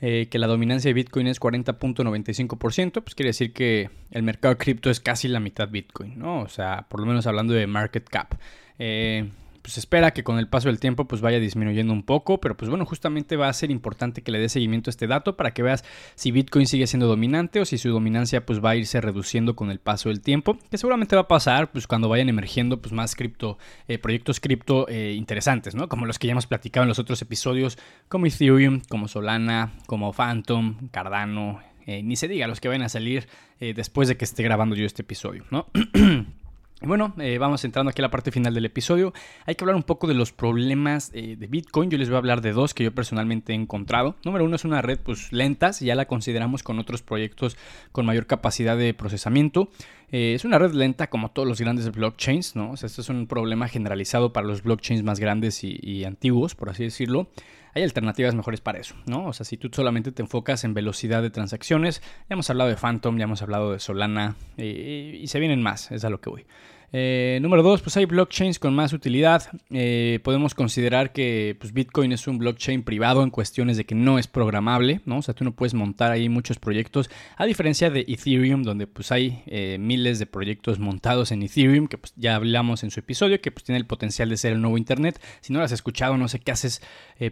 eh, 0.00 0.28
que 0.30 0.38
la 0.38 0.46
dominancia 0.46 0.88
de 0.88 0.94
Bitcoin 0.94 1.26
es 1.26 1.40
40.95%, 1.40 3.02
pues 3.02 3.14
quiere 3.14 3.30
decir 3.30 3.52
que 3.52 3.90
el 4.10 4.22
mercado 4.22 4.56
cripto 4.56 4.90
es 4.90 5.00
casi 5.00 5.28
la 5.28 5.40
mitad 5.40 5.68
Bitcoin, 5.68 6.18
¿no? 6.18 6.40
O 6.40 6.48
sea, 6.48 6.86
por 6.88 7.00
lo 7.00 7.06
menos 7.06 7.26
hablando 7.26 7.52
de 7.52 7.66
market 7.66 8.08
cap. 8.08 8.34
Eh, 8.78 9.28
pues 9.64 9.78
espera 9.78 10.10
que 10.10 10.24
con 10.24 10.38
el 10.38 10.46
paso 10.46 10.68
del 10.68 10.78
tiempo 10.78 11.06
pues 11.06 11.22
vaya 11.22 11.40
disminuyendo 11.40 11.94
un 11.94 12.02
poco, 12.02 12.38
pero 12.38 12.54
pues 12.54 12.68
bueno, 12.68 12.84
justamente 12.84 13.36
va 13.36 13.48
a 13.48 13.52
ser 13.54 13.70
importante 13.70 14.20
que 14.20 14.30
le 14.30 14.38
dé 14.38 14.50
seguimiento 14.50 14.90
a 14.90 14.92
este 14.92 15.06
dato 15.06 15.38
para 15.38 15.54
que 15.54 15.62
veas 15.62 15.86
si 16.16 16.32
Bitcoin 16.32 16.66
sigue 16.66 16.86
siendo 16.86 17.06
dominante 17.06 17.60
o 17.60 17.64
si 17.64 17.78
su 17.78 17.88
dominancia 17.88 18.44
pues 18.44 18.62
va 18.62 18.70
a 18.70 18.76
irse 18.76 19.00
reduciendo 19.00 19.56
con 19.56 19.70
el 19.70 19.78
paso 19.78 20.10
del 20.10 20.20
tiempo, 20.20 20.58
que 20.70 20.76
seguramente 20.76 21.16
va 21.16 21.22
a 21.22 21.28
pasar 21.28 21.72
pues 21.72 21.86
cuando 21.86 22.10
vayan 22.10 22.28
emergiendo 22.28 22.82
pues 22.82 22.92
más 22.92 23.16
cripto, 23.16 23.56
eh, 23.88 23.96
proyectos 23.96 24.38
cripto 24.38 24.86
eh, 24.86 25.14
interesantes, 25.16 25.74
¿no? 25.74 25.88
Como 25.88 26.04
los 26.04 26.18
que 26.18 26.26
ya 26.26 26.32
hemos 26.32 26.46
platicado 26.46 26.84
en 26.84 26.88
los 26.88 26.98
otros 26.98 27.22
episodios, 27.22 27.78
como 28.10 28.26
Ethereum, 28.26 28.82
como 28.90 29.08
Solana, 29.08 29.72
como 29.86 30.12
Phantom, 30.12 30.90
Cardano, 30.90 31.62
eh, 31.86 32.02
ni 32.02 32.16
se 32.16 32.28
diga 32.28 32.46
los 32.48 32.60
que 32.60 32.68
vayan 32.68 32.82
a 32.82 32.90
salir 32.90 33.28
después 33.60 34.08
de 34.08 34.18
que 34.18 34.26
esté 34.26 34.42
grabando 34.42 34.76
yo 34.76 34.84
este 34.84 35.00
episodio, 35.00 35.46
¿no? 35.50 35.68
Bueno, 36.82 37.14
eh, 37.18 37.38
vamos 37.38 37.64
entrando 37.64 37.90
aquí 37.90 38.02
a 38.02 38.04
la 38.04 38.10
parte 38.10 38.30
final 38.30 38.52
del 38.52 38.66
episodio. 38.66 39.14
Hay 39.46 39.54
que 39.54 39.64
hablar 39.64 39.76
un 39.76 39.84
poco 39.84 40.06
de 40.06 40.14
los 40.14 40.32
problemas 40.32 41.10
eh, 41.14 41.36
de 41.38 41.46
Bitcoin. 41.46 41.88
Yo 41.88 41.96
les 41.96 42.08
voy 42.08 42.16
a 42.16 42.18
hablar 42.18 42.40
de 42.42 42.52
dos 42.52 42.74
que 42.74 42.84
yo 42.84 42.92
personalmente 42.92 43.52
he 43.52 43.56
encontrado. 43.56 44.16
Número 44.24 44.44
uno 44.44 44.56
es 44.56 44.64
una 44.64 44.82
red 44.82 44.98
pues 44.98 45.32
lenta, 45.32 45.70
ya 45.70 45.94
la 45.94 46.06
consideramos 46.06 46.62
con 46.62 46.78
otros 46.78 47.00
proyectos 47.00 47.56
con 47.92 48.04
mayor 48.04 48.26
capacidad 48.26 48.76
de 48.76 48.92
procesamiento. 48.92 49.70
Eh, 50.10 50.34
es 50.34 50.44
una 50.44 50.58
red 50.58 50.72
lenta 50.72 51.08
como 51.08 51.30
todos 51.30 51.48
los 51.48 51.60
grandes 51.60 51.90
blockchains, 51.90 52.54
¿no? 52.54 52.72
O 52.72 52.76
sea, 52.76 52.88
esto 52.88 53.00
es 53.00 53.08
un 53.08 53.26
problema 53.28 53.68
generalizado 53.68 54.32
para 54.32 54.46
los 54.46 54.62
blockchains 54.62 55.02
más 55.04 55.20
grandes 55.20 55.64
y 55.64 56.04
antiguos, 56.04 56.54
por 56.54 56.68
así 56.68 56.84
decirlo 56.84 57.28
hay 57.74 57.82
alternativas 57.82 58.34
mejores 58.34 58.60
para 58.60 58.78
eso, 58.78 58.94
¿no? 59.06 59.26
O 59.26 59.32
sea, 59.32 59.44
si 59.44 59.56
tú 59.56 59.68
solamente 59.72 60.12
te 60.12 60.22
enfocas 60.22 60.64
en 60.64 60.74
velocidad 60.74 61.22
de 61.22 61.30
transacciones, 61.30 62.00
ya 62.28 62.34
hemos 62.34 62.48
hablado 62.50 62.70
de 62.70 62.76
Phantom, 62.76 63.18
ya 63.18 63.24
hemos 63.24 63.42
hablado 63.42 63.72
de 63.72 63.80
Solana 63.80 64.36
y 64.56 65.26
se 65.26 65.40
vienen 65.40 65.62
más, 65.62 65.90
es 65.90 66.04
a 66.04 66.10
lo 66.10 66.20
que 66.20 66.30
voy. 66.30 66.46
Eh, 66.96 67.40
número 67.42 67.64
dos, 67.64 67.82
pues 67.82 67.96
hay 67.96 68.04
blockchains 68.04 68.60
con 68.60 68.72
más 68.72 68.92
utilidad. 68.92 69.42
Eh, 69.70 70.20
podemos 70.22 70.54
considerar 70.54 71.12
que 71.12 71.56
pues, 71.58 71.72
Bitcoin 71.72 72.12
es 72.12 72.28
un 72.28 72.38
blockchain 72.38 72.84
privado 72.84 73.24
en 73.24 73.30
cuestiones 73.30 73.76
de 73.76 73.84
que 73.84 73.96
no 73.96 74.16
es 74.16 74.28
programable, 74.28 75.00
¿no? 75.04 75.18
O 75.18 75.22
sea, 75.22 75.34
tú 75.34 75.42
no 75.42 75.50
puedes 75.50 75.74
montar 75.74 76.12
ahí 76.12 76.28
muchos 76.28 76.60
proyectos, 76.60 77.10
a 77.36 77.46
diferencia 77.46 77.90
de 77.90 78.04
Ethereum, 78.06 78.62
donde 78.62 78.86
pues 78.86 79.10
hay 79.10 79.42
eh, 79.46 79.76
miles 79.80 80.20
de 80.20 80.26
proyectos 80.26 80.78
montados 80.78 81.32
en 81.32 81.42
Ethereum, 81.42 81.88
que 81.88 81.98
pues 81.98 82.12
ya 82.14 82.36
hablamos 82.36 82.84
en 82.84 82.92
su 82.92 83.00
episodio, 83.00 83.40
que 83.40 83.50
pues 83.50 83.64
tiene 83.64 83.78
el 83.80 83.86
potencial 83.86 84.28
de 84.28 84.36
ser 84.36 84.52
el 84.52 84.60
nuevo 84.60 84.78
Internet. 84.78 85.20
Si 85.40 85.52
no 85.52 85.58
lo 85.58 85.64
has 85.64 85.72
escuchado, 85.72 86.16
no 86.16 86.28
sé 86.28 86.38
qué 86.38 86.52
haces 86.52 86.80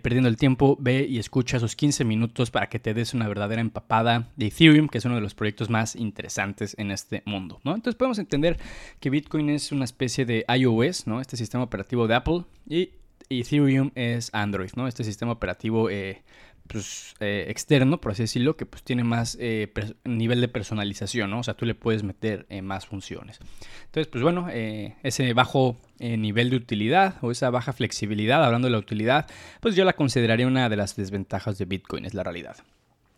perdiendo 0.03 0.29
el 0.29 0.37
tiempo, 0.37 0.77
ve 0.81 1.07
y 1.09 1.19
escucha 1.19 1.59
esos 1.59 1.77
15 1.77 2.05
minutos 2.05 2.51
para 2.51 2.69
que 2.69 2.81
te 2.81 2.95
des 2.95 3.15
una 3.15 3.29
verdadera 3.29 3.61
empapada 3.61 4.29
de 4.35 4.47
Ethereum, 4.47 4.89
que 4.89 4.99
es 4.99 5.05
uno 5.05 5.15
de 5.15 5.21
los 5.21 5.35
proyectos 5.35 5.71
más 5.71 5.95
interesantes 5.95 6.75
en 6.79 6.91
este 6.91 7.23
mundo, 7.27 7.61
¿no? 7.63 7.75
Entonces 7.75 7.97
podemos 7.97 8.19
entender 8.19 8.59
que 8.99 9.11
Bitcoin 9.11 9.52
es 9.55 9.73
una 9.73 9.85
especie 9.85 10.25
de 10.25 10.45
iOS, 10.49 11.07
¿no? 11.07 11.21
Este 11.21 11.37
sistema 11.37 11.65
operativo 11.65 12.07
de 12.09 12.15
Apple. 12.15 12.45
Y 12.69 12.91
Ethereum 13.29 13.91
es 13.95 14.31
Android, 14.33 14.71
¿no? 14.77 14.89
Este 14.89 15.05
sistema 15.05 15.33
operativo 15.33 15.91
eh, 15.91 16.23
pues, 16.67 17.15
eh, 17.21 17.47
externo, 17.49 18.01
por 18.01 18.13
así 18.13 18.23
decirlo, 18.23 18.57
que 18.57 18.67
pues 18.67 18.83
tiene 18.83 19.05
más 19.05 19.37
eh, 19.41 19.73
nivel 20.05 20.41
de 20.41 20.49
personalización, 20.49 21.31
¿no? 21.31 21.41
O 21.41 21.43
sea, 21.43 21.55
tú 21.55 21.67
le 21.67 21.75
puedes 21.75 22.03
meter 22.03 22.47
más 22.63 22.87
funciones. 22.87 23.39
Entonces, 23.87 24.09
pues 24.09 24.23
bueno, 24.23 24.49
ese 24.51 25.33
bajo 25.35 25.77
nivel 25.99 26.51
de 26.51 26.57
utilidad 26.57 27.17
o 27.23 27.31
esa 27.31 27.51
baja 27.51 27.73
flexibilidad, 27.73 28.45
hablando 28.45 28.67
de 28.67 28.73
la 28.73 28.79
utilidad, 28.79 29.27
pues 29.61 29.77
yo 29.77 29.85
la 29.85 29.95
consideraría 29.95 30.47
una 30.47 30.69
de 30.69 30.77
las 30.77 30.97
desventajas 30.97 31.59
de 31.59 31.65
Bitcoin, 31.65 32.05
es 32.05 32.15
la 32.15 32.23
realidad. 32.23 32.57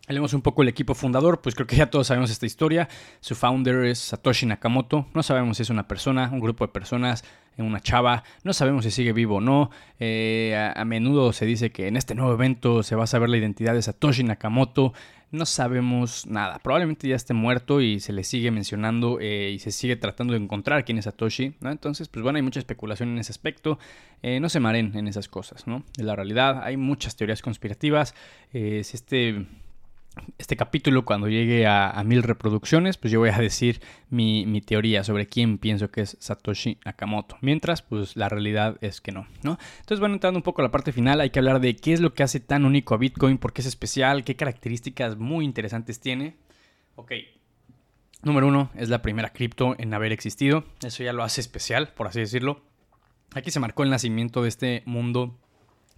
Hablemos 0.06 0.34
un 0.34 0.42
poco 0.42 0.61
del 0.61 0.68
equipo 0.68 0.94
fundador, 0.94 1.40
pues 1.40 1.54
creo 1.54 1.66
que 1.66 1.76
ya 1.76 1.87
todos 1.87 2.08
sabemos 2.08 2.30
esta 2.30 2.44
historia. 2.44 2.90
Su 3.20 3.34
founder 3.34 3.87
es 3.87 3.99
Satoshi 3.99 4.44
Nakamoto. 4.44 5.06
No 5.14 5.23
sabemos 5.23 5.56
si 5.56 5.62
es 5.62 5.70
una 5.70 5.88
persona, 5.88 6.28
un 6.30 6.40
grupo 6.40 6.66
de 6.66 6.73
personas, 6.73 7.25
una 7.56 7.80
chava. 7.80 8.23
No 8.42 8.52
sabemos 8.52 8.84
si 8.84 8.90
sigue 8.90 9.14
vivo 9.14 9.37
o 9.37 9.40
no. 9.40 9.70
Eh, 9.99 10.73
a, 10.76 10.84
menudo 10.84 11.32
se 11.32 11.46
dice 11.46 11.73
que 11.73 11.88
en 11.88 11.96
este 11.96 12.14
nuevo 12.14 12.34
evento 12.34 12.82
se 12.82 12.96
va 12.96 13.04
a 13.04 13.06
saber 13.06 13.30
la 13.30 13.38
identidad 13.38 13.73
de 13.73 13.80
Satoshi 13.80 14.25
Nakamoto. 14.25 14.92
No 15.30 15.46
sabemos 15.46 16.26
nada. 16.26 16.58
Probablemente 16.58 17.08
ya 17.08 17.16
esté 17.16 17.32
muerto 17.32 17.80
y 17.80 17.99
se 17.99 18.12
le 18.12 18.25
sigue 18.25 18.50
mencionando 18.50 19.20
eh, 19.23 19.52
y 19.54 19.58
se 19.58 19.73
sigue 19.73 19.96
tratando 19.96 20.34
de 20.34 20.38
encontrar 20.38 20.84
quién 20.84 20.99
es 20.99 21.06
Satoshi. 21.06 21.54
Entonces, 21.62 22.08
pues 22.08 22.23
bueno, 22.23 22.37
hay 22.37 22.42
mucha 22.42 22.61
especulación 22.61 23.08
en 23.08 23.20
ese 23.20 23.32
aspecto. 23.32 23.78
Eh, 24.23 24.38
no 24.38 24.50
se 24.50 24.61
maren 24.61 24.94
en 24.94 25.08
esas 25.08 25.28
cosas, 25.28 25.66
¿no? 25.66 25.82
En 25.96 26.06
la 26.06 26.14
realidad 26.14 26.62
hay 26.62 26.76
muchas 26.76 27.16
teorías 27.16 27.40
conspirativas. 27.40 28.14
si 28.52 28.80
este 28.80 29.46
este 30.38 30.56
capítulo, 30.56 31.04
cuando 31.04 31.28
llegue 31.28 31.66
a, 31.66 32.02
mil 32.04 32.23
reproducciones, 32.23 32.97
pues 32.97 33.12
yo 33.12 33.21
voy 33.21 33.30
a 33.30 33.38
decir 33.38 33.80
mi, 34.11 34.61
teoría 34.61 35.04
sobre 35.04 35.26
quién 35.26 35.59
pienso 35.59 35.90
que 35.90 36.02
es 36.02 36.16
Satoshi 36.21 36.78
Nakamoto. 36.85 37.37
Mientras, 37.40 37.83
pues 37.83 38.16
la 38.16 38.28
realidad 38.28 38.76
es 38.80 39.00
que 39.00 39.12
no, 39.12 39.26
¿no? 39.42 39.59
Entonces, 39.80 40.00
bueno, 40.00 40.14
entrando 40.14 40.38
un 40.38 40.42
poco 40.42 40.62
a 40.62 40.64
la 40.64 40.71
parte 40.71 40.92
final, 40.92 41.21
hay 41.21 41.30
que 41.30 41.38
hablar 41.38 41.61
de 41.61 41.76
qué 41.76 41.92
es 41.92 42.00
lo 42.00 42.14
que 42.14 42.23
hace 42.23 42.40
tan 42.40 42.64
único 42.64 42.94
a 42.94 42.99
Bitcoin, 42.99 43.38
por 43.38 43.52
qué 43.52 43.62
es 43.62 43.66
especial, 43.66 44.25
qué 44.25 44.37
características 44.37 45.16
muy 45.16 45.44
interesantes 45.44 46.00
tiene. 46.00 46.37
Ok. 46.97 47.12
Número 48.23 48.49
uno, 48.49 48.71
es 48.75 48.88
la 48.88 49.02
primera 49.02 49.30
cripto 49.30 49.75
en 49.78 49.92
haber 49.92 50.12
existido. 50.12 50.64
Eso 50.83 51.02
ya 51.02 51.12
lo 51.12 51.23
hace 51.23 51.40
especial, 51.40 51.92
por 51.94 52.06
así 52.06 52.21
decirlo. 52.21 52.62
Aquí 53.35 53.50
se 53.50 53.61
marcó 53.61 53.83
el 53.83 53.90
nacimiento 53.90 54.42
de 54.42 54.49
este 54.49 54.83
mundo 54.87 55.37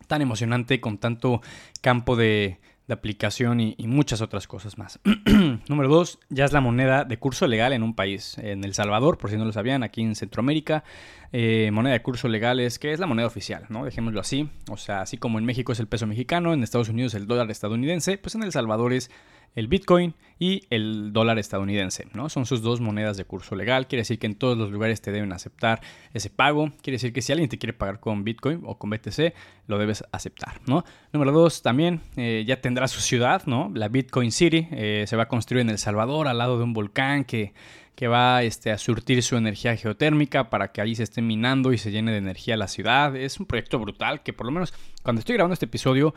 tan 0.09 0.23
emocionante 0.23 0.81
con 0.81 0.99
tanto 0.99 1.41
campo 1.81 2.17
de 2.17 2.59
de 2.87 2.95
aplicación 2.95 3.61
y, 3.61 3.75
muchas 3.87 4.21
otras 4.21 4.47
cosas 4.47 4.79
más. 4.79 5.01
Número 5.69 5.89
dos, 5.89 6.19
ya 6.29 6.45
es 6.45 6.53
la 6.53 6.61
moneda 6.61 7.05
de 7.05 7.19
curso 7.19 7.47
legal 7.47 7.73
en 7.73 7.83
un 7.83 7.95
país. 7.95 8.39
En 8.39 8.65
El 8.65 8.75
Salvador, 8.75 9.19
por 9.19 9.31
si 9.31 9.37
no 9.37 9.45
lo 9.45 9.53
sabían, 9.53 9.83
aquí 9.83 10.03
en 10.03 10.15
Centroamérica, 10.15 10.85
eh, 11.33 11.71
moneda 11.73 11.95
de 11.95 12.03
curso 12.03 12.29
legal 12.29 12.61
es 12.61 12.79
que 12.79 12.93
es 12.93 13.01
la 13.01 13.07
moneda 13.07 13.27
oficial, 13.27 13.67
¿no? 13.69 13.85
Dejémoslo 13.85 14.21
así. 14.21 14.51
O 14.71 14.77
sea, 14.77 15.03
así 15.03 15.17
como 15.17 15.39
en 15.39 15.45
México 15.45 15.73
es 15.73 15.81
el 15.81 15.89
peso 15.89 16.07
mexicano, 16.07 16.53
en 16.53 16.63
Estados 16.63 16.89
Unidos 16.89 17.15
el 17.15 17.27
dólar 17.27 17.51
estadounidense, 17.51 18.19
pues 18.19 18.35
en 18.35 18.43
El 18.43 18.53
Salvador 18.53 18.93
es 18.93 19.11
el 19.55 19.69
Bitcoin 19.69 20.15
y 20.39 20.63
el 20.69 21.13
dólar 21.13 21.39
estadounidense, 21.39 22.07
¿no? 22.13 22.29
Son 22.29 22.45
sus 22.45 22.61
dos 22.61 22.81
monedas 22.81 23.17
de 23.17 23.25
curso 23.25 23.57
legal. 23.57 23.87
Quiere 23.87 24.03
decir 24.03 24.19
que 24.19 24.27
en 24.27 24.35
todos 24.35 24.59
los 24.59 24.71
lugares 24.71 25.01
te 25.01 25.13
deben 25.13 25.33
aceptar 25.33 25.81
ese 26.13 26.29
pago. 26.29 26.73
Quiere 26.83 26.97
decir 26.97 27.13
que 27.13 27.23
si 27.23 27.33
alguien 27.33 27.49
te 27.49 27.59
quiere 27.59 27.73
pagar 27.73 28.01
con 28.01 28.23
Bitcoin 28.23 28.61
o 28.65 28.77
con 28.77 28.91
BTC, 28.91 29.33
lo 29.67 29.79
debes 29.79 30.05
aceptar, 30.13 30.61
¿no? 30.67 30.85
Número 31.13 31.33
dos, 31.33 31.63
también 31.63 32.01
eh, 32.17 32.45
ya 32.47 32.61
tendrá 32.61 32.87
su 32.89 33.01
ciudad, 33.01 33.45
¿no? 33.47 33.71
La 33.75 33.89
Bitcoin 33.89 34.31
City 34.31 34.69
eh, 34.73 35.05
se 35.07 35.17
va 35.17 35.25
a 35.25 35.29
construir 35.29 35.63
en 35.63 35.71
El 35.71 35.79
Salvador, 35.79 36.29
al 36.29 36.39
lado 36.39 36.59
de 36.59 36.65
un 36.65 36.75
volcán 36.75 37.25
que 37.25 37.55
que 37.97 38.09
va 38.09 38.43
este, 38.43 38.71
a 38.71 38.79
surtir 38.79 39.23
su 39.23 39.37
energía 39.37 39.75
geotérmica 39.75 40.51
para 40.51 40.71
que 40.71 40.83
ahí 40.83 40.95
se 40.95 41.03
esté 41.03 41.23
minando 41.23 41.73
y 41.73 41.79
se 41.79 41.91
llene 41.91 42.13
de 42.13 42.19
energía 42.19 42.57
la 42.59 42.69
ciudad. 42.69 43.17
Es 43.17 43.41
un 43.41 43.47
proyecto 43.47 43.79
brutal 43.79 44.23
que 44.23 44.35
por 44.35 44.45
lo 44.45 44.53
menos 44.53 44.75
cuando 45.03 45.21
estoy 45.21 45.35
grabando 45.35 45.55
este 45.55 45.65
episodio 45.65 46.15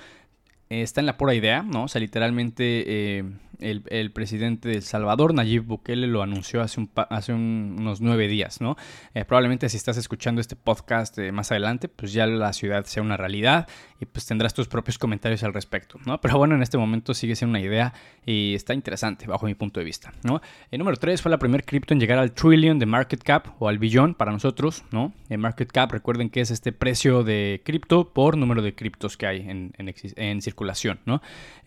está 0.70 1.00
en 1.00 1.08
la 1.08 1.18
pura 1.18 1.34
idea, 1.34 1.64
¿no? 1.64 1.84
O 1.84 1.88
sea, 1.88 2.00
literalmente 2.00 2.84
eh, 2.88 3.24
el, 3.60 4.12
presidente 4.12 4.70
de 4.70 4.76
El 4.76 4.84
Salvador, 4.84 5.34
Nayib 5.34 5.64
Bukele, 5.64 6.08
lo 6.08 6.22
anunció 6.22 6.62
hace, 6.62 6.80
un, 6.80 6.90
hace 7.10 7.34
unos 7.34 8.02
nueve 8.02 8.28
días, 8.28 8.62
¿no? 8.62 8.78
Eh, 9.14 9.26
probablemente 9.26 9.68
si 9.70 9.78
estás 9.78 9.98
escuchando 9.98 10.42
este 10.42 10.56
podcast 10.56 11.18
más 11.34 11.52
adelante, 11.52 11.88
pues 11.88 12.14
ya 12.14 12.26
la 12.28 12.54
ciudad 12.54 12.86
sea 12.86 13.04
una 13.04 13.18
realidad 13.18 13.68
y 14.00 14.06
pues 14.06 14.26
tendrás 14.26 14.54
tus 14.54 14.68
propios 14.68 14.98
comentarios 14.98 15.44
al 15.44 15.54
respecto, 15.54 16.00
¿no? 16.06 16.22
Pero 16.22 16.38
bueno, 16.38 16.56
en 16.56 16.62
este 16.62 16.78
momento 16.78 17.14
sigue 17.14 17.36
siendo 17.36 17.58
una 17.58 17.66
idea 17.66 17.94
y 18.26 18.54
está 18.56 18.74
interesante 18.74 19.28
bajo 19.28 19.46
mi 19.46 19.56
punto 19.56 19.80
de 19.80 19.86
vista, 19.86 20.14
¿no? 20.24 20.42
El 20.72 20.80
número 20.80 20.98
tres 20.98 21.22
fue 21.22 21.32
la 21.32 21.40
primer 21.40 21.66
cripto 21.66 21.94
en 21.94 22.00
llegar 22.00 22.20
al 22.20 22.32
trillion 22.32 22.80
de 22.80 22.86
market 22.86 23.22
cap 23.24 23.48
o 23.60 23.68
al 23.68 23.78
billón 23.78 24.14
para 24.14 24.32
nosotros, 24.32 24.84
¿no? 24.92 25.14
El 25.30 25.40
market 25.40 25.72
cap, 25.72 25.92
recuerden 25.92 26.30
que 26.30 26.42
es 26.42 26.52
este 26.52 26.72
precio 26.72 27.24
de 27.24 27.62
cripto 27.66 28.14
por 28.14 28.38
número 28.38 28.62
de 28.62 28.74
criptos 28.74 29.18
que 29.18 29.28
hay 29.28 29.50
en, 29.50 29.74
en, 29.78 29.94
en 30.16 30.42
circulación, 30.42 30.59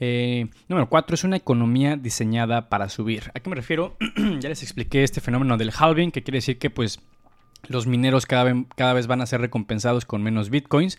Eh, 0.00 0.48
número 0.68 0.88
cuatro 0.88 1.14
es 1.14 1.24
una 1.24 1.36
economía 1.36 1.96
diseñada 1.96 2.68
para 2.68 2.88
subir. 2.88 3.30
¿A 3.34 3.40
qué 3.40 3.48
me 3.48 3.56
refiero? 3.56 3.96
ya 4.40 4.48
les 4.48 4.62
expliqué 4.62 5.02
este 5.02 5.20
fenómeno 5.20 5.56
del 5.56 5.72
halving, 5.76 6.10
que 6.10 6.22
quiere 6.22 6.38
decir 6.38 6.58
que 6.58 6.70
pues 6.70 7.00
los 7.68 7.86
mineros 7.86 8.26
cada 8.26 8.44
vez, 8.44 8.54
cada 8.76 8.92
vez 8.92 9.06
van 9.06 9.20
a 9.20 9.26
ser 9.26 9.40
recompensados 9.40 10.04
con 10.04 10.22
menos 10.22 10.50
bitcoins. 10.50 10.98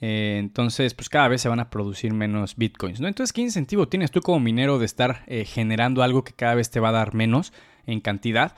Eh, 0.00 0.36
entonces, 0.38 0.94
pues 0.94 1.08
cada 1.08 1.28
vez 1.28 1.42
se 1.42 1.48
van 1.48 1.60
a 1.60 1.68
producir 1.68 2.12
menos 2.12 2.56
bitcoins, 2.56 3.00
¿no? 3.00 3.08
Entonces, 3.08 3.32
¿qué 3.32 3.42
incentivo 3.42 3.88
tienes 3.88 4.10
tú 4.10 4.20
como 4.20 4.40
minero 4.40 4.78
de 4.78 4.86
estar 4.86 5.24
eh, 5.26 5.44
generando 5.44 6.02
algo 6.02 6.24
que 6.24 6.32
cada 6.32 6.54
vez 6.54 6.70
te 6.70 6.80
va 6.80 6.88
a 6.88 6.92
dar 6.92 7.14
menos 7.14 7.52
en 7.86 8.00
cantidad? 8.00 8.54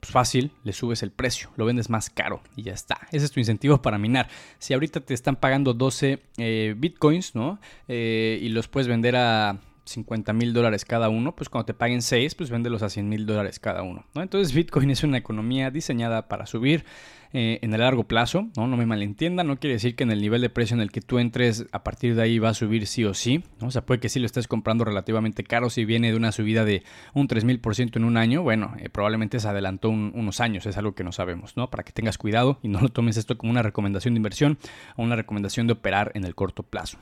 Pues 0.00 0.12
fácil, 0.12 0.52
le 0.62 0.72
subes 0.72 1.02
el 1.02 1.10
precio, 1.10 1.50
lo 1.56 1.64
vendes 1.64 1.90
más 1.90 2.08
caro 2.08 2.40
y 2.54 2.62
ya 2.62 2.72
está. 2.72 2.98
Ese 3.10 3.24
es 3.24 3.32
tu 3.32 3.40
incentivo 3.40 3.82
para 3.82 3.98
minar. 3.98 4.28
Si 4.58 4.72
ahorita 4.74 5.00
te 5.00 5.12
están 5.12 5.36
pagando 5.36 5.74
12 5.74 6.22
eh, 6.36 6.74
bitcoins, 6.76 7.34
¿no? 7.34 7.58
y 7.88 8.48
los 8.50 8.68
puedes 8.68 8.86
vender 8.86 9.16
a 9.16 9.58
50 9.88 10.32
mil 10.32 10.52
dólares 10.52 10.84
cada 10.84 11.08
uno, 11.08 11.34
pues 11.34 11.48
cuando 11.48 11.66
te 11.66 11.74
paguen 11.74 12.02
6, 12.02 12.34
pues 12.34 12.50
véndelos 12.50 12.82
a 12.82 12.88
100 12.88 13.08
mil 13.08 13.26
dólares 13.26 13.58
cada 13.58 13.82
uno. 13.82 14.04
¿no? 14.14 14.22
Entonces 14.22 14.54
Bitcoin 14.54 14.90
es 14.90 15.02
una 15.02 15.18
economía 15.18 15.70
diseñada 15.70 16.28
para 16.28 16.46
subir 16.46 16.84
eh, 17.32 17.58
en 17.62 17.74
el 17.74 17.80
largo 17.80 18.04
plazo, 18.04 18.48
¿no? 18.56 18.66
Me 18.68 18.86
malentienda, 18.86 19.44
no 19.44 19.58
quiere 19.58 19.74
decir 19.74 19.96
que 19.96 20.04
en 20.04 20.10
el 20.10 20.20
nivel 20.20 20.40
de 20.40 20.50
precio 20.50 20.74
en 20.74 20.80
el 20.80 20.90
que 20.90 21.00
tú 21.00 21.18
entres, 21.18 21.66
a 21.72 21.84
partir 21.84 22.14
de 22.14 22.22
ahí 22.22 22.38
va 22.38 22.50
a 22.50 22.54
subir 22.54 22.86
sí 22.86 23.04
o 23.04 23.14
sí, 23.14 23.44
¿no? 23.60 23.68
O 23.68 23.70
sea, 23.70 23.84
puede 23.84 24.00
que 24.00 24.08
sí 24.08 24.18
lo 24.18 24.26
estés 24.26 24.48
comprando 24.48 24.84
relativamente 24.84 25.44
caro 25.44 25.70
si 25.70 25.84
viene 25.84 26.10
de 26.10 26.16
una 26.16 26.32
subida 26.32 26.64
de 26.64 26.82
un 27.14 27.28
3000% 27.28 27.96
en 27.96 28.04
un 28.04 28.16
año, 28.16 28.42
bueno, 28.42 28.74
eh, 28.78 28.88
probablemente 28.88 29.40
se 29.40 29.48
adelantó 29.48 29.90
unos 29.90 30.40
años, 30.40 30.66
es 30.66 30.78
algo 30.78 30.94
que 30.94 31.04
no 31.04 31.12
sabemos, 31.12 31.56
¿no? 31.56 31.70
Para 31.70 31.82
que 31.82 31.92
tengas 31.92 32.18
cuidado 32.18 32.58
y 32.62 32.68
no 32.68 32.80
lo 32.80 32.88
tomes 32.88 33.16
esto 33.16 33.36
como 33.36 33.50
una 33.50 33.62
recomendación 33.62 34.14
de 34.14 34.18
inversión 34.18 34.58
o 34.96 35.02
una 35.02 35.16
recomendación 35.16 35.66
de 35.66 35.74
operar 35.74 36.12
en 36.14 36.24
el 36.24 36.34
corto 36.34 36.62
plazo. 36.62 36.98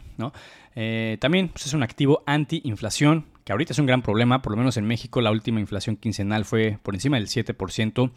Eh, 0.75 1.19
también 1.21 1.49
pues, 1.49 1.67
es 1.67 1.73
un 1.73 1.83
activo 1.83 2.23
anti-inflación, 2.27 3.27
que 3.47 3.53
ahorita 3.53 3.73
es 3.73 3.79
un 3.79 3.87
gran 3.87 4.03
problema, 4.03 4.43
por 4.43 4.51
lo 4.51 4.59
menos 4.59 4.77
en 4.77 4.85
México 4.85 5.21
la 5.21 5.31
última 5.31 5.61
inflación 5.61 5.97
quincenal 5.97 6.45
fue 6.45 6.81
por 6.83 6.95
encima 6.97 7.17
del 7.17 7.29
7%. 7.29 8.11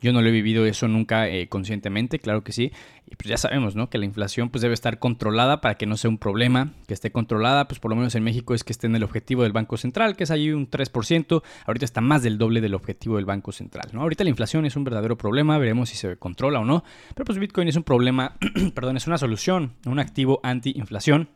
Yo 0.00 0.12
no 0.12 0.20
lo 0.20 0.28
he 0.28 0.32
vivido 0.32 0.66
eso 0.66 0.88
nunca 0.88 1.28
eh, 1.28 1.48
conscientemente, 1.48 2.18
claro 2.18 2.42
que 2.42 2.50
sí. 2.50 2.72
Y 3.08 3.14
pues 3.14 3.28
ya 3.28 3.36
sabemos, 3.36 3.76
¿no? 3.76 3.88
Que 3.88 3.98
la 3.98 4.06
inflación 4.06 4.50
pues 4.50 4.60
debe 4.60 4.74
estar 4.74 4.98
controlada 4.98 5.60
para 5.60 5.76
que 5.76 5.86
no 5.86 5.96
sea 5.96 6.10
un 6.10 6.18
problema. 6.18 6.72
Que 6.88 6.94
esté 6.94 7.12
controlada, 7.12 7.68
pues 7.68 7.78
por 7.78 7.92
lo 7.92 7.96
menos 7.96 8.16
en 8.16 8.24
México 8.24 8.54
es 8.54 8.64
que 8.64 8.72
esté 8.72 8.88
en 8.88 8.96
el 8.96 9.04
objetivo 9.04 9.44
del 9.44 9.52
Banco 9.52 9.76
Central, 9.76 10.16
que 10.16 10.24
es 10.24 10.32
ahí 10.32 10.50
un 10.50 10.68
3%. 10.68 11.42
Ahorita 11.64 11.84
está 11.84 12.00
más 12.00 12.24
del 12.24 12.36
doble 12.36 12.60
del 12.60 12.74
objetivo 12.74 13.14
del 13.14 13.24
Banco 13.24 13.52
Central, 13.52 13.90
¿no? 13.92 14.02
Ahorita 14.02 14.24
la 14.24 14.30
inflación 14.30 14.66
es 14.66 14.74
un 14.74 14.82
verdadero 14.82 15.16
problema, 15.16 15.58
veremos 15.58 15.90
si 15.90 15.96
se 15.96 16.16
controla 16.16 16.58
o 16.58 16.64
no. 16.64 16.82
Pero 17.14 17.24
pues 17.24 17.38
Bitcoin 17.38 17.68
es 17.68 17.76
un 17.76 17.84
problema, 17.84 18.34
perdón, 18.74 18.96
es 18.96 19.06
una 19.06 19.18
solución, 19.18 19.74
un 19.86 20.00
activo 20.00 20.40
anti-inflación 20.42 21.28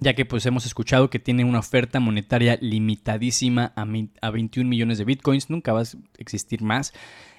ya 0.00 0.14
que 0.14 0.24
pues 0.24 0.46
hemos 0.46 0.66
escuchado 0.66 1.10
que 1.10 1.18
tiene 1.18 1.44
una 1.44 1.58
oferta 1.58 2.00
monetaria 2.00 2.58
limitadísima 2.60 3.72
a, 3.76 3.86
a 4.20 4.30
21 4.30 4.68
millones 4.68 4.98
de 4.98 5.04
bitcoins, 5.04 5.50
nunca 5.50 5.72
va 5.72 5.80
a 5.80 5.86
existir 6.18 6.62
más 6.62 6.92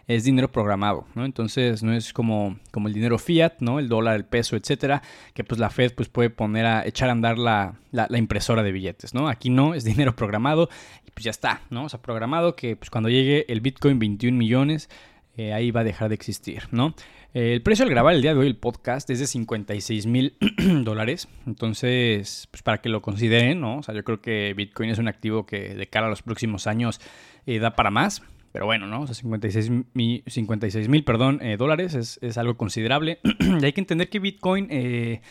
es 0.10 0.24
dinero 0.24 0.52
programado, 0.52 1.06
¿no? 1.14 1.24
Entonces 1.24 1.84
no 1.84 1.94
es 1.94 2.14
como, 2.14 2.58
como 2.72 2.88
el 2.88 2.96
dinero 2.96 3.20
fiat, 3.20 3.60
¿no? 3.60 3.78
El 3.78 3.90
dólar, 3.90 4.16
el 4.16 4.26
peso, 4.26 4.56
etcétera, 4.56 5.04
que 5.36 5.44
pues 5.44 5.60
la 5.60 5.70
Fed 5.70 5.94
pues 5.94 6.10
puede 6.10 6.32
poner 6.32 6.66
a 6.66 6.86
echar 6.86 7.10
a 7.10 7.12
andar 7.12 7.38
la, 7.38 7.76
impresora 8.18 8.64
de 8.64 8.72
billetes, 8.72 9.14
¿no? 9.14 9.30
Aquí 9.30 9.52
no, 9.52 9.76
es 9.76 9.84
dinero 9.84 10.16
programado 10.16 10.68
y 11.08 11.12
pues 11.12 11.26
ya 11.26 11.32
está, 11.32 11.62
¿no? 11.70 11.84
O 11.84 11.90
sea, 11.90 12.02
programado 12.02 12.56
que 12.56 12.76
pues 12.76 12.90
cuando 12.90 13.10
llegue 13.10 13.46
el 13.50 13.62
Bitcoin 13.62 14.00
21 14.00 14.36
millones, 14.36 14.90
eh, 15.38 15.54
ahí 15.54 15.70
va 15.70 15.82
a 15.82 15.84
dejar 15.84 16.10
de 16.10 16.16
existir, 16.16 16.64
¿no? 16.72 16.96
El 17.34 17.62
precio 17.62 17.86
al 17.86 17.92
grabar 17.92 18.16
el 18.16 18.22
día 18.22 18.34
de 18.34 18.40
hoy 18.40 18.48
el 18.48 18.56
podcast 18.56 19.10
es 19.10 19.20
de 19.20 19.28
56 19.28 20.08
mil 20.08 20.36
dólares. 20.84 21.28
Entonces, 21.46 22.48
pues 22.50 22.64
para 22.64 22.80
que 22.80 22.90
lo 22.90 23.02
consideren, 23.02 23.62
¿no? 23.62 23.78
O 23.78 23.84
sea, 23.84 23.94
yo 23.94 24.04
creo 24.04 24.20
que 24.20 24.54
Bitcoin 24.56 24.90
es 24.90 24.98
un 24.98 25.08
activo 25.08 25.46
que 25.46 25.76
de 25.76 25.88
cara 25.88 26.08
a 26.08 26.10
los 26.10 26.24
próximos 26.24 26.66
años 26.66 27.00
eh, 27.46 27.60
da 27.60 27.76
para 27.76 27.92
más. 27.92 28.24
Pero 28.52 28.66
bueno, 28.66 28.88
¿no? 28.88 29.02
O 29.02 29.08
sea, 29.08 29.14
56 29.14 29.70
mil 29.94 31.04
perdón, 31.04 31.40
eh, 31.44 31.56
dólares 31.56 32.18
es, 32.20 32.38
algo 32.38 32.58
considerable. 32.58 33.20
y 33.40 33.64
hay 33.64 33.74
que 33.74 33.82
entender 33.82 34.10
que 34.10 34.18
Bitcoin 34.18 34.68
eh, 34.72 35.22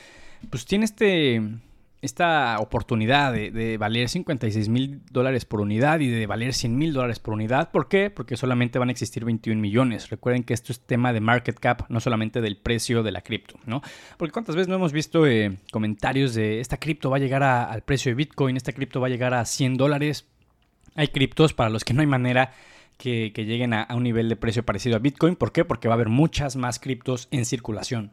pues 0.51 0.67
tiene 0.67 0.85
este, 0.85 1.43
esta 2.01 2.59
oportunidad 2.61 3.33
de, 3.33 3.77
valer 3.79 4.09
56 4.09 4.69
mil 4.69 5.03
dólares 5.11 5.45
por 5.45 5.61
unidad 5.61 6.01
y 6.01 6.09
de 6.09 6.27
valer 6.27 6.55
100 6.55 6.77
mil 6.79 6.93
dólares 6.93 7.19
por 7.19 7.35
unidad. 7.35 7.71
¿Por 7.71 7.89
qué? 7.89 8.11
Porque 8.11 8.37
solamente 8.37 8.79
van 8.79 8.89
a 8.89 8.93
existir 8.93 9.25
21 9.25 9.61
millones. 9.61 10.11
Recuerden 10.11 10.45
que 10.45 10.55
esto 10.55 10.73
es 10.73 10.81
tema 10.81 11.13
de 11.13 11.21
market 11.21 11.59
cap, 11.59 11.83
no 11.89 12.01
solamente 12.01 12.41
del 12.41 12.57
precio 12.57 13.03
de 13.03 13.13
la 13.13 13.23
cripto, 13.23 13.59
¿no? 13.67 13.83
Porque 14.17 14.33
cuántas 14.33 14.55
veces 14.55 14.69
no 14.69 14.77
hemos 14.77 14.93
visto 14.93 15.27
eh, 15.27 15.59
comentarios 15.73 16.35
de 16.35 16.61
esta 16.61 16.77
cripto 16.77 17.11
va 17.11 17.17
a 17.17 17.21
llegar 17.21 17.43
al 17.43 17.83
precio 17.83 18.11
de 18.11 18.15
Bitcoin, 18.15 18.57
esta 18.57 18.73
cripto 18.73 19.01
va 19.01 19.09
a 19.09 19.11
llegar 19.11 19.35
a 19.35 19.45
100 19.45 19.77
dólares. 19.77 20.27
Hay 20.95 21.09
criptos 21.09 21.53
para 21.53 21.71
los 21.71 21.85
que 21.85 21.95
no 21.95 22.01
hay 22.01 22.07
manera 22.07 22.53
que, 22.99 23.33
lleguen 23.35 23.73
a, 23.73 23.87
un 23.95 24.03
nivel 24.03 24.29
de 24.29 24.37
precio 24.37 24.65
parecido 24.65 24.97
a 24.97 24.99
Bitcoin. 24.99 25.37
¿Por 25.37 25.53
qué? 25.53 25.65
Porque 25.65 25.89
va 25.89 25.95
a 25.95 25.97
haber 25.97 26.09
muchas 26.09 26.57
más 26.57 26.79
criptos 26.79 27.29
en 27.31 27.45
circulación. 27.45 28.13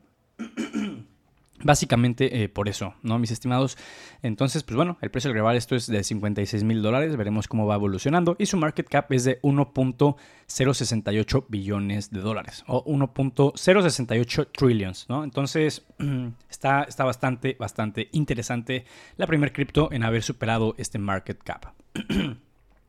Básicamente 1.65 2.43
eh, 2.43 2.47
por 2.47 2.69
eso, 2.69 2.93
¿no, 3.01 3.17
mis 3.17 3.31
estimados? 3.31 3.75
Entonces, 4.21 4.61
pues 4.61 4.75
bueno, 4.75 4.99
el 5.01 5.09
precio 5.09 5.33
global 5.33 5.55
esto 5.55 5.75
es 5.75 5.87
de 5.87 6.03
56 6.03 6.63
mil 6.63 6.83
dólares, 6.83 7.17
veremos 7.17 7.47
cómo 7.47 7.65
va 7.65 7.73
evolucionando 7.73 8.35
y 8.37 8.45
su 8.45 8.55
market 8.55 8.87
cap 8.87 9.11
es 9.11 9.23
de 9.23 9.41
1.068 9.41 11.45
billones 11.49 12.11
de 12.11 12.19
dólares 12.19 12.63
o 12.67 12.85
1.068 12.85 14.49
trillions, 14.55 15.09
¿no? 15.09 15.23
Entonces, 15.23 15.83
está, 16.51 16.83
está 16.83 17.03
bastante, 17.03 17.57
bastante 17.59 18.09
interesante 18.11 18.85
la 19.17 19.25
primer 19.25 19.51
cripto 19.51 19.91
en 19.91 20.03
haber 20.03 20.21
superado 20.21 20.75
este 20.77 20.99
market 20.99 21.41
cap. 21.41 21.73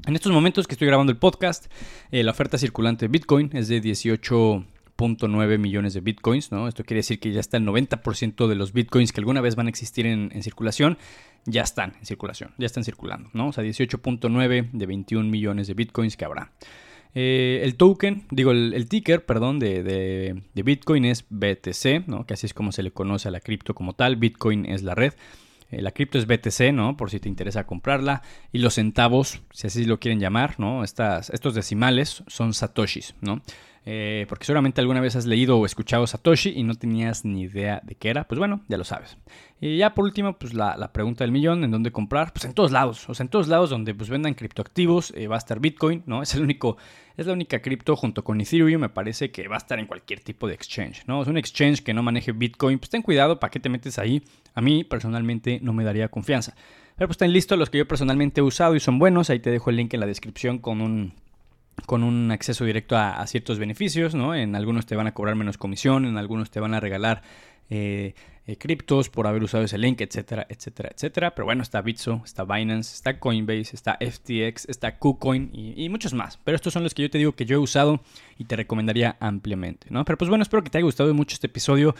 En 0.07 0.15
estos 0.15 0.31
momentos 0.31 0.67
que 0.67 0.75
estoy 0.75 0.87
grabando 0.87 1.11
el 1.11 1.19
podcast, 1.19 1.73
eh, 2.11 2.23
la 2.23 2.33
oferta 2.33 2.59
circulante 2.59 3.07
de 3.07 3.09
Bitcoin 3.09 3.49
es 3.55 3.69
de 3.69 3.81
18 3.81 4.67
18.9 4.97 5.59
millones 5.59 5.95
de 5.95 6.01
bitcoins, 6.01 6.53
¿no? 6.53 6.69
Esto 6.69 6.85
quiere 6.85 6.99
decir 6.99 7.21
que 7.21 7.33
ya 7.33 7.41
está 7.41 7.57
el 7.57 7.67
90% 7.67 8.47
de 8.47 8.55
los 8.55 8.73
bitcoins 8.73 9.13
que 9.13 9.21
alguna 9.21 9.41
vez 9.41 9.57
van 9.57 9.67
a 9.67 9.71
existir 9.71 10.07
en, 10.07 10.31
circulación, 10.43 10.99
ya 11.45 11.63
están 11.63 11.95
en 11.99 12.07
circulación, 12.07 12.53
ya 12.59 12.67
están 12.67 12.85
circulando, 12.85 13.31
¿no? 13.33 13.49
O 13.49 13.53
sea, 13.53 13.65
18.9 13.65 14.71
de 14.73 14.87
21 14.87 15.29
millones 15.29 15.67
de 15.67 15.75
bitcoins 15.75 16.17
que 16.17 16.25
habrá. 16.25 16.53
Eh, 17.19 17.61
el 17.63 17.77
token, 17.77 18.27
digo, 18.31 18.51
el, 18.51 18.89
ticker, 18.89 19.25
perdón, 19.25 19.59
de, 19.59 20.43
Bitcoin 20.55 21.07
es 21.07 21.25
BTC, 21.31 22.07
¿no? 22.09 22.27
Que 22.27 22.35
así 22.35 22.45
es 22.45 22.53
como 22.53 22.73
se 22.73 22.83
le 22.83 22.91
conoce 22.91 23.29
a 23.29 23.31
la 23.31 23.41
cripto 23.41 23.75
como 23.75 23.95
tal. 23.95 24.17
Bitcoin 24.17 24.67
es 24.67 24.83
la 24.83 24.95
red. 24.95 25.15
Eh, 25.71 25.83
la 25.83 25.91
cripto 25.91 26.19
es 26.19 26.27
BTC, 26.27 26.73
¿no? 26.73 26.97
Por 26.97 27.11
si 27.11 27.21
te 27.21 27.29
interesa 27.29 27.67
comprarla. 27.67 28.23
Y 28.53 28.59
los 28.59 28.75
centavos, 28.75 29.43
si 29.51 29.67
así 29.67 29.85
lo 29.85 29.99
quieren 30.01 30.21
llamar, 30.21 30.59
¿no? 30.59 30.85
Estas, 30.85 31.31
estos 31.31 31.55
decimales 31.55 32.23
son 32.27 32.55
satoshis, 32.55 33.15
¿no? 33.21 33.43
Eh, 33.89 34.27
porque 34.29 34.45
seguramente 34.45 34.81
alguna 34.81 35.01
vez 35.01 35.15
has 35.15 35.27
leído 35.27 35.59
o 35.59 35.65
escuchado 35.65 36.09
Satoshi 36.09 36.51
y 36.57 36.65
no 36.65 36.75
tenías 36.75 37.25
ni 37.25 37.43
idea 37.43 37.81
de 37.85 37.95
qué 37.95 38.11
era, 38.11 38.27
pues 38.27 38.41
bueno, 38.41 38.63
ya 38.67 38.77
lo 38.79 38.83
sabes. 38.83 39.17
Y 39.61 39.77
ya 39.77 39.95
por 39.95 40.05
último, 40.05 40.37
pues 40.37 40.55
la, 40.55 40.91
pregunta 40.93 41.23
del 41.23 41.31
millón, 41.31 41.63
¿en 41.63 41.71
dónde 41.71 41.93
comprar? 41.93 42.33
Pues 42.33 42.45
en 42.47 42.53
todos 42.53 42.73
lados, 42.73 43.09
o 43.09 43.15
sea, 43.15 43.23
en 43.23 43.31
todos 43.31 43.47
lados 43.47 43.71
donde 43.71 43.95
pues 43.95 44.11
vendan 44.11 44.35
criptoactivos 44.35 45.13
eh, 45.15 45.29
va 45.29 45.37
a 45.37 45.39
estar 45.39 45.61
Bitcoin, 45.61 46.03
¿no? 46.05 46.21
Es 46.21 46.35
el 46.35 46.43
único, 46.43 46.77
es 47.17 47.27
la 47.27 47.33
única 47.33 47.61
cripto 47.61 47.97
junto 47.97 48.25
con 48.25 48.41
Ethereum, 48.41 48.81
me 48.81 48.89
parece 48.89 49.31
que 49.31 49.49
va 49.49 49.57
a 49.57 49.59
estar 49.59 49.79
en 49.79 49.87
cualquier 49.87 50.21
tipo 50.21 50.47
de 50.47 50.55
exchange, 50.55 51.05
¿no? 51.07 51.23
Es 51.23 51.29
un 51.29 51.39
exchange 51.39 51.83
que 51.83 51.95
no 51.95 52.03
maneje 52.03 52.33
Bitcoin, 52.33 52.79
pues 52.79 52.91
ten 52.91 53.03
cuidado, 53.03 53.41
¿para 53.41 53.51
qué 53.51 53.61
te 53.61 53.69
metes 53.69 53.99
ahí? 53.99 54.23
A 54.55 54.61
mí 54.61 54.85
personalmente 54.85 55.59
no 55.63 55.73
me 55.73 55.85
daría 55.85 56.09
confianza. 56.09 56.55
Pero 56.97 57.09
pues 57.09 57.17
están 57.17 57.33
listos 57.33 57.59
los 57.59 57.71
que 57.71 57.79
yo 57.79 57.89
personalmente 57.89 58.41
he 58.41 58.45
usado 58.45 58.75
y 58.75 58.81
son 58.81 58.99
buenos, 58.99 59.31
ahí 59.31 59.39
te 59.39 59.51
dejo 59.51 59.71
el 59.71 59.77
link 59.77 59.93
en 59.95 60.01
la 60.01 60.07
descripción 60.07 60.59
con 60.59 60.81
un 60.81 61.15
con 61.85 62.03
un 62.03 62.31
acceso 62.31 62.65
directo 62.65 62.97
a, 62.97 63.25
ciertos 63.27 63.59
beneficios, 63.59 64.15
¿no? 64.15 64.35
En 64.35 64.57
algunos 64.57 64.87
te 64.87 64.97
van 64.97 65.07
a 65.07 65.13
cobrar 65.13 65.37
menos 65.37 65.59
comisión, 65.59 66.07
en 66.07 66.17
algunos 66.17 66.51
te 66.51 66.59
van 66.59 66.73
a 66.73 66.81
regalar 66.81 67.23
eh, 67.71 68.15
eh, 68.47 68.57
criptos 68.57 69.11
por 69.11 69.27
haber 69.27 69.43
usado 69.43 69.65
ese 69.65 69.77
link, 69.77 70.01
etcétera, 70.01 70.47
etcétera, 70.49 70.91
etcétera. 70.95 71.35
Pero 71.35 71.47
bueno, 71.47 71.63
está 71.63 71.81
Bitso, 71.83 72.23
está 72.25 72.45
Binance, 72.45 72.95
está 72.95 73.19
Coinbase, 73.19 73.75
está 73.75 73.99
FTX, 74.01 74.69
está 74.69 74.99
KuCoin 74.99 75.51
y, 75.53 75.85
y, 75.85 75.89
muchos 75.89 76.15
más. 76.15 76.39
Pero 76.45 76.55
estos 76.55 76.73
son 76.73 76.83
los 76.83 76.95
que 76.95 77.03
yo 77.03 77.11
te 77.11 77.19
digo 77.19 77.33
que 77.33 77.45
yo 77.45 77.57
he 77.57 77.59
usado 77.59 78.01
y 78.39 78.45
te 78.45 78.57
recomendaría 78.57 79.17
ampliamente, 79.19 79.89
¿no? 79.91 80.05
Pero 80.05 80.17
pues 80.17 80.29
bueno, 80.29 80.43
espero 80.43 80.63
que 80.63 80.71
te 80.71 80.79
haya 80.79 80.85
gustado 80.85 81.13
mucho 81.13 81.35
este 81.35 81.49
episodio. 81.49 81.95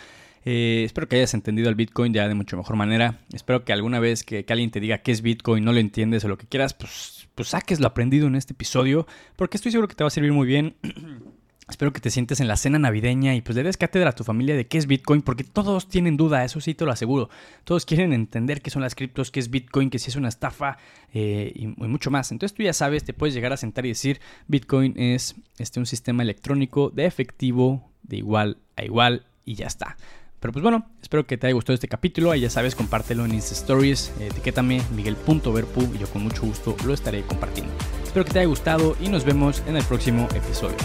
Eh, 0.49 0.85
espero 0.85 1.09
que 1.09 1.17
hayas 1.17 1.35
entendido 1.35 1.69
el 1.69 1.75
Bitcoin 1.75 2.15
ya 2.15 2.29
de 2.29 2.35
mucho 2.35 2.57
mejor 2.57 2.77
manera. 2.77 3.19
Espero 3.33 3.65
que 3.65 3.73
alguna 3.73 3.99
vez 3.99 4.23
que, 4.23 4.47
alguien 4.49 4.71
te 4.71 4.79
diga 4.79 4.99
qué 4.99 5.11
es 5.11 5.21
Bitcoin, 5.21 5.65
no 5.65 5.73
lo 5.73 5.81
entiendes 5.81 6.25
o 6.25 6.29
lo 6.29 6.39
que 6.39 6.47
quieras, 6.47 6.73
pues, 6.73 7.29
pues 7.35 7.49
saques 7.49 7.81
lo 7.81 7.89
aprendido 7.89 8.29
en 8.29 8.37
este 8.37 8.53
episodio, 8.53 9.09
porque 9.35 9.57
estoy 9.57 9.73
seguro 9.73 9.89
que 9.89 9.97
te 9.97 10.05
va 10.05 10.09
a 10.09 10.11
servir 10.13 10.33
muy 10.33 10.47
bien. 10.47 10.77
Espero 11.69 11.93
que 11.93 12.01
te 12.01 12.11
sientes 12.11 12.39
en 12.39 12.47
la 12.47 12.57
cena 12.57 12.79
navideña 12.79 13.35
y 13.35 13.41
pues 13.41 13.57
le 13.57 13.65
des 13.65 13.77
cátedra 13.77 14.11
a 14.11 14.15
tu 14.15 14.23
familia 14.23 14.55
de 14.55 14.69
qué 14.69 14.79
es 14.79 14.87
Bitcoin, 14.87 15.21
porque 15.21 15.43
todos 15.43 15.89
tienen 15.89 16.17
duda, 16.17 16.45
eso 16.45 16.61
sí 16.61 16.75
te 16.75 16.85
lo 16.85 16.93
aseguro. 16.93 17.29
Todos 17.65 17.85
quieren 17.85 18.13
entender 18.13 18.63
qué 18.63 18.71
son 18.71 18.83
las 18.83 18.95
criptos, 18.95 19.33
qué 19.33 19.41
es 19.41 19.51
Bitcoin, 19.51 19.91
que 19.91 19.99
si 19.99 20.11
es 20.11 20.15
una 20.15 20.29
estafa 20.29 20.79
eh, 21.13 21.53
y, 21.57 21.67
mucho 21.67 22.13
más. 22.13 22.31
Entonces 22.31 22.55
tú 22.55 22.63
ya 22.63 22.73
sabes, 22.73 23.03
te 23.03 23.15
puedes 23.15 23.35
llegar 23.35 23.53
a 23.53 23.57
sentar 23.57 23.85
y 23.85 23.89
decir, 23.89 24.21
Bitcoin 24.47 24.97
es 24.97 25.35
este, 25.59 25.81
un 25.81 25.87
sistema 25.87 26.23
electrónico 26.23 26.91
de 26.91 27.07
efectivo 27.07 27.91
de 28.05 28.19
igual 28.19 28.59
a 28.77 28.85
igual 28.85 29.27
y 29.45 29.57
ya 29.57 29.67
está. 29.67 29.97
Pero 30.39 30.53
pues 30.53 30.63
bueno, 30.63 30.87
espero 31.03 31.27
que 31.27 31.37
te 31.37 31.49
haya 31.49 31.55
gustado 31.55 31.75
este 31.75 31.89
capítulo. 31.89 32.31
Ahí 32.31 32.43
ya 32.43 32.51
sabes, 32.51 32.77
compártelo 32.77 33.25
en 33.25 33.35
Insta 33.35 33.55
Stories. 33.55 34.13
etiquétame 34.21 34.83
miguel.verpu 34.95 35.95
y 35.95 35.99
yo 35.99 36.07
con 36.11 36.23
mucho 36.23 36.43
gusto 36.43 36.77
lo 36.87 36.95
estaré 36.95 37.23
compartiendo. 37.23 37.73
Espero 38.05 38.25
que 38.25 38.33
te 38.33 38.39
haya 38.39 38.49
gustado 38.49 38.97
y 39.01 39.09
nos 39.09 39.25
vemos 39.25 39.65
en 39.67 39.77
el 39.77 39.83
próximo 39.83 40.29
episodio. 40.33 40.77